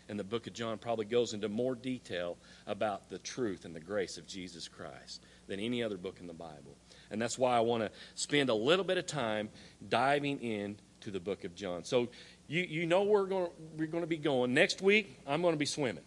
And 0.10 0.20
the 0.20 0.24
book 0.24 0.48
of 0.48 0.54
John 0.54 0.78
probably 0.78 1.06
goes 1.06 1.34
into 1.34 1.50
more 1.50 1.76
detail 1.76 2.38
about 2.66 3.10
the 3.10 3.20
truth 3.20 3.66
and 3.66 3.76
the 3.76 3.80
grace 3.80 4.18
of 4.18 4.26
Jesus 4.28 4.68
Christ 4.68 5.24
than 5.48 5.60
any 5.60 5.84
other 5.84 5.98
book 5.98 6.18
in 6.20 6.28
the 6.28 6.34
Bible. 6.34 6.76
And 7.12 7.22
that's 7.22 7.38
why 7.38 7.56
I 7.58 7.60
want 7.62 7.84
to 7.84 7.92
spend 8.16 8.50
a 8.50 8.54
little 8.54 8.86
bit 8.86 8.98
of 8.98 9.06
time 9.06 9.50
diving 9.90 10.40
in 10.40 10.78
to 11.02 11.12
the 11.12 11.20
book 11.20 11.44
of 11.44 11.56
John. 11.56 11.84
So 11.84 12.10
you, 12.48 12.62
you 12.64 12.86
know 12.86 13.04
we're 13.04 13.26
going, 13.26 13.50
we're 13.78 13.88
going 13.88 14.04
to 14.04 14.08
be 14.08 14.18
going. 14.18 14.54
Next 14.54 14.82
week, 14.82 15.20
I'm 15.28 15.42
going 15.42 15.54
to 15.54 15.60
be 15.60 15.66
swimming. 15.66 16.04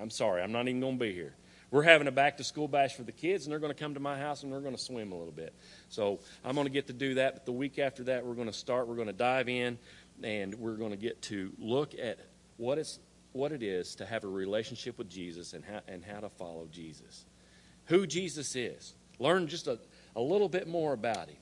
I'm 0.00 0.10
sorry, 0.10 0.42
I'm 0.42 0.52
not 0.52 0.66
even 0.68 0.80
going 0.80 0.98
to 0.98 1.04
be 1.04 1.12
here 1.12 1.34
we're 1.72 1.82
having 1.82 2.06
a 2.06 2.12
back 2.12 2.36
to 2.36 2.44
school 2.44 2.68
bash 2.68 2.94
for 2.94 3.02
the 3.02 3.12
kids, 3.12 3.46
and 3.46 3.52
they're 3.52 3.58
going 3.58 3.72
to 3.72 3.78
come 3.78 3.94
to 3.94 4.00
my 4.00 4.18
house 4.18 4.42
and 4.42 4.52
we're 4.52 4.60
going 4.60 4.76
to 4.76 4.80
swim 4.80 5.10
a 5.10 5.16
little 5.16 5.32
bit. 5.32 5.54
So 5.88 6.20
I'm 6.44 6.54
going 6.54 6.66
to 6.66 6.72
get 6.72 6.86
to 6.88 6.92
do 6.92 7.14
that. 7.14 7.34
But 7.34 7.46
the 7.46 7.52
week 7.52 7.78
after 7.78 8.04
that, 8.04 8.24
we're 8.24 8.34
going 8.34 8.46
to 8.46 8.52
start. 8.52 8.86
We're 8.86 8.94
going 8.94 9.06
to 9.06 9.14
dive 9.14 9.48
in, 9.48 9.78
and 10.22 10.54
we're 10.56 10.76
going 10.76 10.90
to 10.90 10.98
get 10.98 11.22
to 11.22 11.50
look 11.58 11.94
at 11.98 12.18
what 12.58 12.76
is 12.76 12.98
what 13.32 13.52
it 13.52 13.62
is 13.62 13.94
to 13.96 14.06
have 14.06 14.24
a 14.24 14.28
relationship 14.28 14.98
with 14.98 15.08
Jesus 15.08 15.52
and 15.52 15.64
how, 15.64 15.80
and 15.88 16.04
how 16.04 16.20
to 16.20 16.28
follow 16.28 16.68
Jesus, 16.70 17.24
who 17.86 18.06
Jesus 18.06 18.54
is. 18.56 18.94
Learn 19.18 19.46
just 19.46 19.66
a, 19.66 19.78
a 20.16 20.20
little 20.20 20.48
bit 20.48 20.66
more 20.66 20.92
about 20.92 21.28
him. 21.28 21.36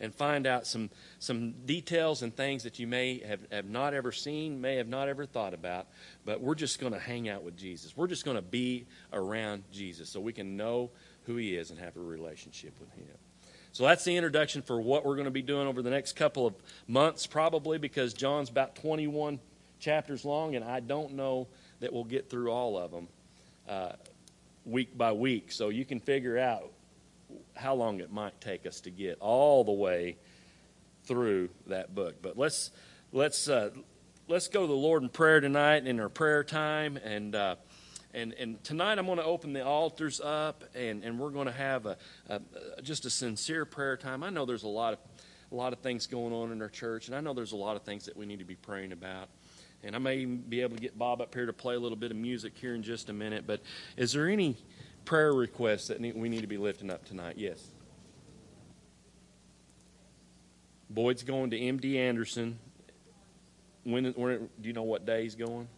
and 0.00 0.14
find 0.14 0.46
out 0.46 0.66
some, 0.66 0.90
some 1.18 1.52
details 1.64 2.22
and 2.22 2.34
things 2.36 2.64
that 2.64 2.78
you 2.78 2.86
may 2.86 3.20
have, 3.20 3.40
have 3.50 3.66
not 3.66 3.94
ever 3.94 4.12
seen, 4.12 4.60
may 4.60 4.76
have 4.76 4.88
not 4.88 5.08
ever 5.08 5.24
thought 5.24 5.54
about. 5.54 5.86
But 6.24 6.40
we're 6.40 6.56
just 6.56 6.80
going 6.80 6.92
to 6.92 6.98
hang 6.98 7.28
out 7.28 7.42
with 7.42 7.56
Jesus. 7.56 7.96
We're 7.96 8.08
just 8.08 8.24
going 8.24 8.36
to 8.36 8.42
be 8.42 8.86
around 9.12 9.64
Jesus 9.72 10.10
so 10.10 10.20
we 10.20 10.32
can 10.32 10.56
know 10.56 10.90
who 11.24 11.36
He 11.36 11.56
is 11.56 11.70
and 11.70 11.78
have 11.78 11.96
a 11.96 12.00
relationship 12.00 12.74
with 12.80 12.92
Him. 12.94 13.06
So 13.72 13.84
that's 13.84 14.04
the 14.04 14.16
introduction 14.16 14.62
for 14.62 14.80
what 14.80 15.04
we're 15.04 15.16
going 15.16 15.24
to 15.24 15.32
be 15.32 15.42
doing 15.42 15.66
over 15.66 15.82
the 15.82 15.90
next 15.90 16.12
couple 16.14 16.46
of 16.46 16.54
months, 16.86 17.26
probably 17.26 17.78
because 17.78 18.14
John's 18.14 18.48
about 18.48 18.76
21 18.76 19.40
chapters 19.84 20.24
long, 20.24 20.56
and 20.56 20.64
I 20.64 20.80
don't 20.80 21.12
know 21.12 21.46
that 21.80 21.92
we'll 21.92 22.04
get 22.04 22.30
through 22.30 22.50
all 22.50 22.78
of 22.78 22.90
them 22.90 23.08
uh, 23.68 23.92
week 24.64 24.96
by 24.96 25.12
week. 25.12 25.52
So 25.52 25.68
you 25.68 25.84
can 25.84 26.00
figure 26.00 26.38
out 26.38 26.72
how 27.54 27.74
long 27.74 28.00
it 28.00 28.10
might 28.10 28.40
take 28.40 28.64
us 28.66 28.80
to 28.80 28.90
get 28.90 29.18
all 29.20 29.62
the 29.62 29.72
way 29.72 30.16
through 31.04 31.50
that 31.66 31.94
book. 31.94 32.16
But 32.22 32.38
let's 32.38 32.70
let's 33.12 33.46
uh, 33.48 33.70
let's 34.26 34.48
go 34.48 34.62
to 34.62 34.66
the 34.66 34.72
Lord 34.72 35.02
in 35.02 35.10
prayer 35.10 35.40
tonight 35.40 35.86
in 35.86 36.00
our 36.00 36.08
prayer 36.08 36.42
time, 36.42 36.96
and 36.96 37.34
uh, 37.34 37.56
and 38.14 38.32
and 38.34 38.64
tonight 38.64 38.98
I'm 38.98 39.04
going 39.04 39.18
to 39.18 39.24
open 39.24 39.52
the 39.52 39.66
altars 39.66 40.18
up, 40.18 40.64
and 40.74 41.04
and 41.04 41.18
we're 41.18 41.30
going 41.30 41.46
to 41.46 41.52
have 41.52 41.84
a, 41.84 41.98
a 42.28 42.40
just 42.82 43.04
a 43.04 43.10
sincere 43.10 43.66
prayer 43.66 43.98
time. 43.98 44.22
I 44.22 44.30
know 44.30 44.46
there's 44.46 44.62
a 44.62 44.68
lot 44.68 44.94
of 44.94 44.98
a 45.52 45.54
lot 45.54 45.74
of 45.74 45.80
things 45.80 46.06
going 46.06 46.32
on 46.32 46.52
in 46.52 46.62
our 46.62 46.70
church, 46.70 47.06
and 47.06 47.14
I 47.14 47.20
know 47.20 47.34
there's 47.34 47.52
a 47.52 47.56
lot 47.56 47.76
of 47.76 47.82
things 47.82 48.06
that 48.06 48.16
we 48.16 48.24
need 48.24 48.38
to 48.38 48.46
be 48.46 48.56
praying 48.56 48.92
about. 48.92 49.28
And 49.84 49.94
I 49.94 49.98
may 49.98 50.24
be 50.24 50.62
able 50.62 50.76
to 50.76 50.82
get 50.82 50.98
Bob 50.98 51.20
up 51.20 51.34
here 51.34 51.46
to 51.46 51.52
play 51.52 51.74
a 51.74 51.78
little 51.78 51.96
bit 51.96 52.10
of 52.10 52.16
music 52.16 52.54
here 52.56 52.74
in 52.74 52.82
just 52.82 53.10
a 53.10 53.12
minute. 53.12 53.46
But 53.46 53.60
is 53.96 54.12
there 54.12 54.28
any 54.28 54.56
prayer 55.04 55.32
requests 55.32 55.88
that 55.88 56.00
we 56.00 56.28
need 56.28 56.40
to 56.40 56.46
be 56.46 56.56
lifting 56.56 56.90
up 56.90 57.04
tonight? 57.04 57.34
Yes. 57.36 57.62
Boyd's 60.88 61.22
going 61.22 61.50
to 61.50 61.58
MD 61.58 61.96
Anderson. 61.96 62.58
When, 63.84 64.06
when 64.12 64.48
do 64.60 64.68
you 64.68 64.72
know 64.72 64.82
what 64.82 65.04
day 65.04 65.24
he's 65.24 65.34
going? 65.34 65.68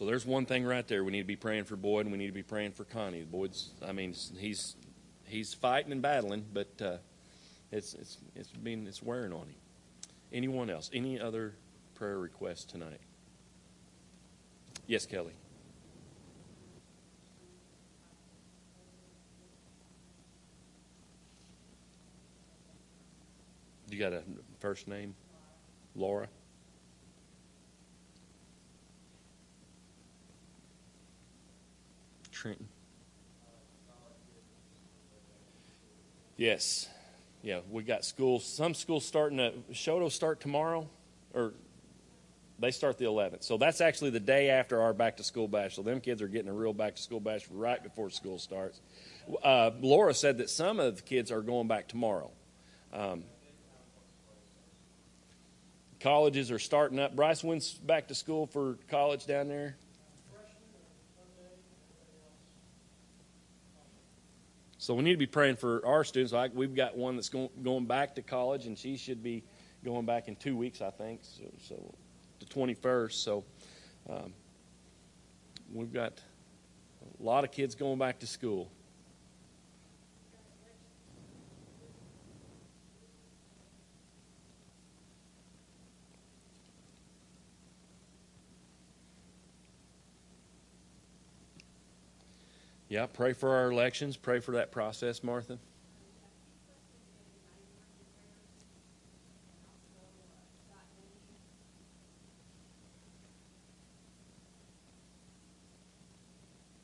So 0.00 0.06
there's 0.06 0.24
one 0.24 0.46
thing 0.46 0.64
right 0.64 0.88
there. 0.88 1.04
We 1.04 1.12
need 1.12 1.20
to 1.20 1.26
be 1.26 1.36
praying 1.36 1.64
for 1.64 1.76
Boyd, 1.76 2.06
and 2.06 2.12
we 2.12 2.16
need 2.16 2.28
to 2.28 2.32
be 2.32 2.42
praying 2.42 2.72
for 2.72 2.84
Connie. 2.84 3.22
Boyd's, 3.22 3.68
I 3.86 3.92
mean, 3.92 4.14
he's 4.38 4.74
he's 5.26 5.52
fighting 5.52 5.92
and 5.92 6.00
battling, 6.00 6.46
but 6.54 6.68
uh, 6.80 6.96
it's 7.70 7.92
it's 7.92 8.16
it's 8.34 8.48
being 8.48 8.86
it's 8.86 9.02
wearing 9.02 9.30
on 9.30 9.42
him. 9.42 9.54
Anyone 10.32 10.70
else? 10.70 10.88
Any 10.94 11.20
other 11.20 11.54
prayer 11.96 12.18
requests 12.18 12.64
tonight? 12.64 12.98
Yes, 14.86 15.04
Kelly. 15.04 15.34
You 23.90 23.98
got 23.98 24.14
a 24.14 24.22
first 24.60 24.88
name, 24.88 25.14
Laura. 25.94 26.26
Trenton? 32.40 32.68
Yes. 36.38 36.88
Yeah, 37.42 37.60
we 37.70 37.82
got 37.82 38.02
schools. 38.02 38.46
Some 38.46 38.72
schools 38.72 39.04
starting 39.04 39.36
to 39.36 39.52
Shoto 39.74 40.10
start 40.10 40.40
tomorrow, 40.40 40.88
or 41.34 41.52
they 42.58 42.70
start 42.70 42.96
the 42.96 43.04
11th. 43.04 43.42
So 43.42 43.58
that's 43.58 43.82
actually 43.82 44.08
the 44.08 44.20
day 44.20 44.48
after 44.48 44.80
our 44.80 44.94
back 44.94 45.18
to 45.18 45.22
school 45.22 45.48
bash. 45.48 45.76
So 45.76 45.82
them 45.82 46.00
kids 46.00 46.22
are 46.22 46.28
getting 46.28 46.48
a 46.48 46.54
real 46.54 46.72
back 46.72 46.96
to 46.96 47.02
school 47.02 47.20
bash 47.20 47.46
right 47.50 47.82
before 47.82 48.08
school 48.08 48.38
starts. 48.38 48.80
Uh, 49.42 49.72
Laura 49.82 50.14
said 50.14 50.38
that 50.38 50.48
some 50.48 50.80
of 50.80 50.96
the 50.96 51.02
kids 51.02 51.30
are 51.30 51.42
going 51.42 51.68
back 51.68 51.88
tomorrow. 51.88 52.30
Um, 52.94 53.24
colleges 56.00 56.50
are 56.50 56.58
starting 56.58 56.98
up. 56.98 57.14
Bryce, 57.14 57.44
when's 57.44 57.74
back 57.74 58.08
to 58.08 58.14
school 58.14 58.46
for 58.46 58.78
college 58.88 59.26
down 59.26 59.48
there? 59.48 59.76
So 64.90 64.94
we 64.94 65.04
need 65.04 65.12
to 65.12 65.18
be 65.18 65.26
praying 65.28 65.54
for 65.54 65.86
our 65.86 66.02
students. 66.02 66.32
Like 66.32 66.50
we've 66.52 66.74
got 66.74 66.96
one 66.96 67.14
that's 67.14 67.28
going, 67.28 67.48
going 67.62 67.84
back 67.84 68.16
to 68.16 68.22
college, 68.22 68.66
and 68.66 68.76
she 68.76 68.96
should 68.96 69.22
be 69.22 69.44
going 69.84 70.04
back 70.04 70.26
in 70.26 70.34
two 70.34 70.56
weeks, 70.56 70.82
I 70.82 70.90
think. 70.90 71.20
So, 71.22 71.44
so 71.60 71.94
the 72.40 72.46
21st. 72.46 73.12
So 73.12 73.44
um, 74.08 74.32
we've 75.72 75.92
got 75.92 76.20
a 77.20 77.22
lot 77.22 77.44
of 77.44 77.52
kids 77.52 77.76
going 77.76 78.00
back 78.00 78.18
to 78.18 78.26
school. 78.26 78.68
Yeah, 92.90 93.06
pray 93.06 93.32
for 93.34 93.54
our 93.54 93.70
elections. 93.70 94.16
Pray 94.16 94.40
for 94.40 94.50
that 94.50 94.72
process, 94.72 95.22
Martha. 95.22 95.58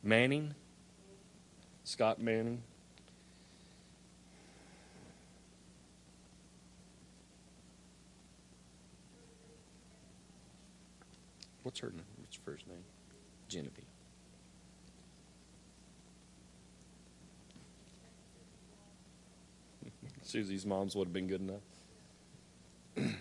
Manning, 0.04 0.54
Scott 1.82 2.22
Manning. 2.22 2.62
What's 11.64 11.80
her 11.80 11.90
name? 11.90 12.04
What's 12.20 12.36
her 12.36 12.42
first 12.44 12.68
name? 12.68 12.84
Genevieve. 13.48 13.95
Susie's 20.26 20.66
mom's 20.66 20.96
would 20.96 21.06
have 21.08 21.12
been 21.12 21.28
good 21.28 21.40
enough. 21.40 23.16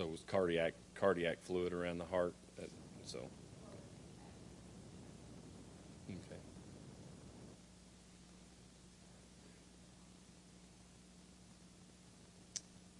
So 0.00 0.06
it 0.06 0.12
was 0.12 0.24
cardiac 0.26 0.72
cardiac 0.94 1.42
fluid 1.42 1.74
around 1.74 1.98
the 1.98 2.06
heart. 2.06 2.32
So. 3.04 3.18
Okay. 6.08 6.40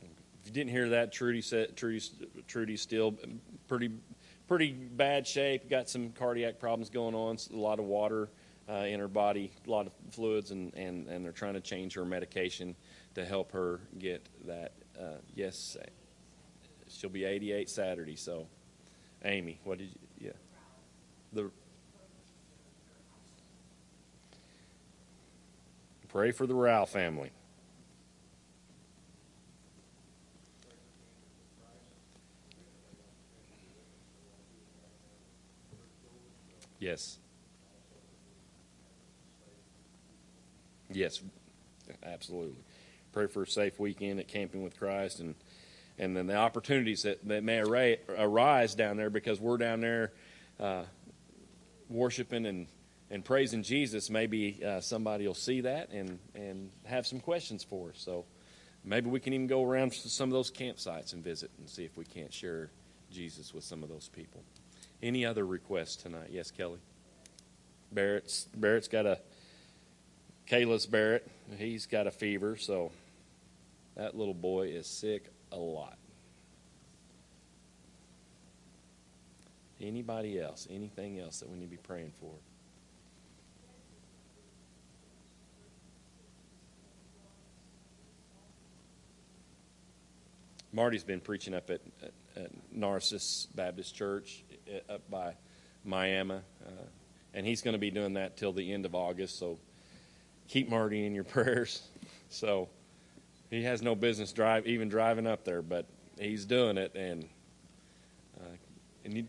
If 0.02 0.08
you 0.44 0.52
didn't 0.52 0.68
hear 0.72 0.90
that, 0.90 1.10
Trudy 1.10 1.40
said 1.40 1.74
Trudy's 1.74 2.10
Trudy's 2.46 2.82
still 2.82 3.16
pretty 3.66 3.92
pretty 4.46 4.72
bad 4.72 5.26
shape. 5.26 5.70
Got 5.70 5.88
some 5.88 6.10
cardiac 6.10 6.58
problems 6.58 6.90
going 6.90 7.14
on. 7.14 7.38
A 7.50 7.56
lot 7.56 7.78
of 7.78 7.86
water 7.86 8.28
uh, 8.68 8.74
in 8.74 9.00
her 9.00 9.08
body, 9.08 9.52
a 9.66 9.70
lot 9.70 9.86
of 9.86 9.92
fluids, 10.10 10.50
and, 10.50 10.74
and, 10.74 11.08
and 11.08 11.24
they're 11.24 11.32
trying 11.32 11.54
to 11.54 11.62
change 11.62 11.94
her 11.94 12.04
medication 12.04 12.76
to 13.14 13.24
help 13.24 13.52
her 13.52 13.80
get 13.98 14.28
that. 14.44 14.72
Uh, 15.00 15.14
yes, 15.34 15.78
she'll 16.90 17.10
be 17.10 17.24
88 17.24 17.68
Saturday. 17.68 18.16
So, 18.16 18.46
Amy, 19.24 19.58
what 19.64 19.78
did 19.78 19.88
you? 19.88 20.26
Yeah, 20.26 20.32
the. 21.32 21.50
Pray 26.08 26.32
for 26.32 26.46
the 26.46 26.54
Rao 26.54 26.86
family. 26.86 27.30
Yes. 36.80 37.18
Yes, 40.90 41.20
absolutely. 42.02 42.56
Pray 43.12 43.26
for 43.26 43.42
a 43.42 43.46
safe 43.46 43.78
weekend 43.78 44.18
at 44.18 44.26
Camping 44.26 44.64
with 44.64 44.76
Christ 44.76 45.20
and 45.20 45.34
and 46.00 46.16
then 46.16 46.26
the 46.26 46.34
opportunities 46.34 47.02
that, 47.02 47.22
that 47.28 47.44
may 47.44 47.60
arise 48.18 48.74
down 48.74 48.96
there 48.96 49.10
because 49.10 49.38
we're 49.38 49.58
down 49.58 49.82
there 49.82 50.12
uh, 50.58 50.82
worshiping 51.90 52.46
and, 52.46 52.66
and 53.10 53.22
praising 53.22 53.62
Jesus. 53.62 54.08
Maybe 54.08 54.64
uh, 54.64 54.80
somebody 54.80 55.26
will 55.26 55.34
see 55.34 55.60
that 55.60 55.90
and, 55.90 56.18
and 56.34 56.70
have 56.86 57.06
some 57.06 57.20
questions 57.20 57.62
for 57.62 57.90
us. 57.90 57.96
So 57.98 58.24
maybe 58.82 59.10
we 59.10 59.20
can 59.20 59.34
even 59.34 59.46
go 59.46 59.62
around 59.62 59.92
to 59.92 60.08
some 60.08 60.30
of 60.30 60.32
those 60.32 60.50
campsites 60.50 61.12
and 61.12 61.22
visit 61.22 61.50
and 61.58 61.68
see 61.68 61.84
if 61.84 61.98
we 61.98 62.06
can't 62.06 62.32
share 62.32 62.70
Jesus 63.12 63.52
with 63.52 63.62
some 63.62 63.82
of 63.82 63.90
those 63.90 64.08
people. 64.08 64.42
Any 65.02 65.26
other 65.26 65.44
requests 65.44 65.96
tonight? 65.96 66.28
Yes, 66.30 66.50
Kelly. 66.50 66.78
Barrett's 67.92 68.44
Barrett's 68.54 68.88
got 68.88 69.04
a 69.04 69.18
Kayla's 70.48 70.86
Barrett. 70.86 71.28
He's 71.58 71.84
got 71.86 72.06
a 72.06 72.10
fever, 72.10 72.56
so 72.56 72.90
that 73.96 74.16
little 74.16 74.34
boy 74.34 74.68
is 74.68 74.86
sick 74.86 75.30
a 75.52 75.56
lot. 75.56 75.98
Anybody 79.80 80.38
else? 80.38 80.68
Anything 80.70 81.18
else 81.18 81.40
that 81.40 81.48
we 81.48 81.56
need 81.56 81.64
to 81.64 81.70
be 81.70 81.76
praying 81.76 82.12
for? 82.20 82.34
Marty's 90.72 91.02
been 91.02 91.20
preaching 91.20 91.54
up 91.54 91.70
at, 91.70 91.80
at, 92.02 92.12
at 92.36 92.50
Narcissa 92.72 93.48
Baptist 93.54 93.94
Church 93.94 94.44
uh, 94.68 94.92
up 94.94 95.10
by 95.10 95.34
Miami, 95.84 96.34
uh, 96.34 96.70
and 97.34 97.44
he's 97.44 97.62
going 97.62 97.72
to 97.72 97.78
be 97.78 97.90
doing 97.90 98.14
that 98.14 98.36
till 98.36 98.52
the 98.52 98.72
end 98.72 98.84
of 98.84 98.94
August. 98.94 99.38
So 99.38 99.58
keep 100.46 100.68
Marty 100.68 101.06
in 101.06 101.14
your 101.14 101.24
prayers. 101.36 101.82
So 102.28 102.68
he 103.50 103.64
has 103.64 103.82
no 103.82 103.94
business 103.94 104.32
drive 104.32 104.66
even 104.66 104.88
driving 104.88 105.26
up 105.26 105.44
there, 105.44 105.60
but 105.60 105.86
he's 106.18 106.44
doing 106.44 106.78
it, 106.78 106.94
and 106.94 107.28
uh, 108.40 108.56
and 109.04 109.14
you, 109.16 109.28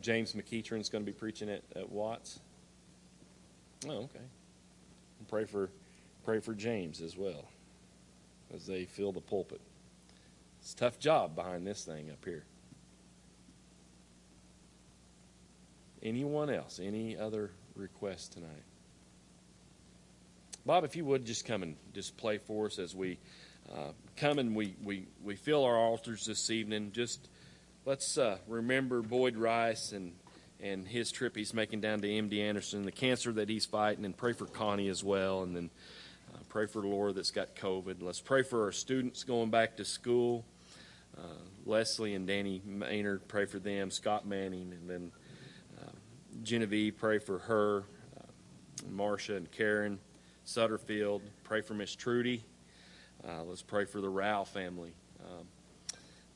James 0.00 0.32
McEachern's 0.32 0.88
going 0.88 1.04
to 1.04 1.10
be 1.10 1.16
preaching 1.16 1.48
at, 1.48 1.62
at 1.74 1.90
Watts. 1.90 2.40
Oh, 3.88 3.90
okay. 3.90 4.18
pray 5.28 5.44
for 5.44 5.70
pray 6.24 6.40
for 6.40 6.54
James 6.54 7.00
as 7.00 7.16
well 7.16 7.44
as 8.52 8.66
they 8.66 8.84
fill 8.84 9.12
the 9.12 9.20
pulpit. 9.20 9.60
It's 10.60 10.72
a 10.72 10.76
tough 10.76 10.98
job 10.98 11.36
behind 11.36 11.66
this 11.66 11.84
thing 11.84 12.10
up 12.10 12.24
here. 12.24 12.44
Anyone 16.02 16.50
else? 16.50 16.80
Any 16.82 17.16
other 17.16 17.50
requests 17.74 18.28
tonight? 18.28 18.64
Bob, 20.66 20.82
if 20.82 20.96
you 20.96 21.04
would 21.04 21.24
just 21.24 21.46
come 21.46 21.62
and 21.62 21.76
just 21.94 22.16
play 22.16 22.38
for 22.38 22.66
us 22.66 22.80
as 22.80 22.92
we 22.92 23.18
uh, 23.72 23.92
come 24.16 24.40
and 24.40 24.56
we, 24.56 24.74
we, 24.82 25.06
we 25.22 25.36
fill 25.36 25.64
our 25.64 25.76
altars 25.76 26.26
this 26.26 26.50
evening. 26.50 26.90
Just 26.90 27.28
let's 27.84 28.18
uh, 28.18 28.38
remember 28.48 29.00
Boyd 29.00 29.36
Rice 29.36 29.92
and, 29.92 30.12
and 30.60 30.84
his 30.84 31.12
trip 31.12 31.36
he's 31.36 31.54
making 31.54 31.82
down 31.82 32.00
to 32.00 32.08
MD 32.08 32.40
Anderson, 32.40 32.82
the 32.82 32.90
cancer 32.90 33.32
that 33.34 33.48
he's 33.48 33.64
fighting, 33.64 34.04
and 34.04 34.16
pray 34.16 34.32
for 34.32 34.46
Connie 34.46 34.88
as 34.88 35.04
well. 35.04 35.44
And 35.44 35.54
then 35.54 35.70
uh, 36.34 36.38
pray 36.48 36.66
for 36.66 36.82
Laura 36.82 37.12
that's 37.12 37.30
got 37.30 37.54
COVID. 37.54 38.02
Let's 38.02 38.20
pray 38.20 38.42
for 38.42 38.64
our 38.64 38.72
students 38.72 39.22
going 39.22 39.50
back 39.50 39.76
to 39.76 39.84
school. 39.84 40.44
Uh, 41.16 41.28
Leslie 41.64 42.14
and 42.14 42.26
Danny 42.26 42.60
Maynard, 42.64 43.28
pray 43.28 43.44
for 43.44 43.60
them. 43.60 43.92
Scott 43.92 44.26
Manning, 44.26 44.72
and 44.72 44.90
then 44.90 45.12
uh, 45.80 45.90
Genevieve, 46.42 46.96
pray 46.96 47.20
for 47.20 47.38
her. 47.38 47.84
Uh, 48.18 48.24
Marcia 48.90 49.36
and 49.36 49.48
Karen. 49.52 50.00
Sutterfield. 50.46 51.22
Pray 51.42 51.60
for 51.60 51.74
Miss 51.74 51.94
Trudy. 51.94 52.42
Uh, 53.26 53.42
let's 53.44 53.62
pray 53.62 53.84
for 53.84 54.00
the 54.00 54.08
Rao 54.08 54.44
family 54.44 54.92
um, 55.24 55.46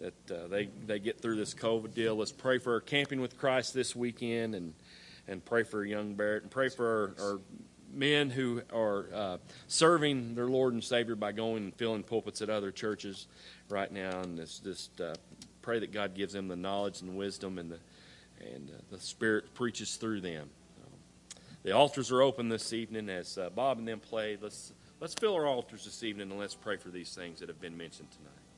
that 0.01 0.35
uh, 0.35 0.49
they 0.49 0.69
they 0.87 0.99
get 0.99 1.21
through 1.21 1.37
this 1.37 1.55
COVID 1.55 1.95
deal. 1.95 2.17
Let's 2.17 2.33
pray 2.33 2.59
for 2.59 2.81
camping 2.81 3.21
with 3.21 3.39
Christ 3.39 3.73
this 3.73 3.95
weekend, 3.95 4.57
and 4.57 4.75
and 5.29 5.45
pray 5.45 5.63
for 5.63 5.85
young 5.85 6.15
Barrett, 6.15 6.43
and 6.43 6.51
pray 6.51 6.69
for 6.69 7.15
our, 7.21 7.25
our 7.25 7.41
men 7.93 8.31
who 8.31 8.63
are 8.73 9.07
uh, 9.15 9.37
serving 9.69 10.35
their 10.35 10.49
Lord 10.49 10.73
and 10.73 10.83
Savior 10.83 11.15
by 11.15 11.31
going 11.31 11.63
and 11.63 11.75
filling 11.75 12.03
pulpits 12.03 12.43
at 12.43 12.51
other 12.51 12.73
churches 12.73 13.29
right 13.69 13.91
now, 13.93 14.21
and 14.23 14.37
just, 14.39 14.65
just 14.65 15.01
uh, 15.01 15.15
pray 15.63 15.79
that 15.79 15.93
God 15.93 16.15
gives 16.15 16.33
them 16.33 16.49
the 16.49 16.57
knowledge 16.57 17.01
and 17.01 17.17
wisdom 17.17 17.59
and 17.59 17.71
the 17.71 17.79
and 18.41 18.71
uh, 18.71 18.81
the 18.91 18.99
Spirit 18.99 19.55
preaches 19.55 19.95
through 19.95 20.21
them. 20.21 20.51
The 21.63 21.73
altars 21.73 22.11
are 22.11 22.23
open 22.23 22.49
this 22.49 22.73
evening 22.73 23.11
as 23.11 23.37
uh, 23.37 23.51
Bob 23.51 23.79
and 23.79 23.87
them 23.87 24.01
play. 24.01 24.39
Let's 24.41 24.73
let's 24.99 25.15
fill 25.15 25.35
our 25.35 25.47
altars 25.47 25.85
this 25.85 26.03
evening 26.03 26.31
and 26.31 26.41
let's 26.41 26.55
pray 26.55 26.77
for 26.77 26.89
these 26.89 27.15
things 27.15 27.41
that 27.41 27.49
have 27.49 27.61
been 27.61 27.77
mentioned 27.77 28.11
tonight. 28.13 28.50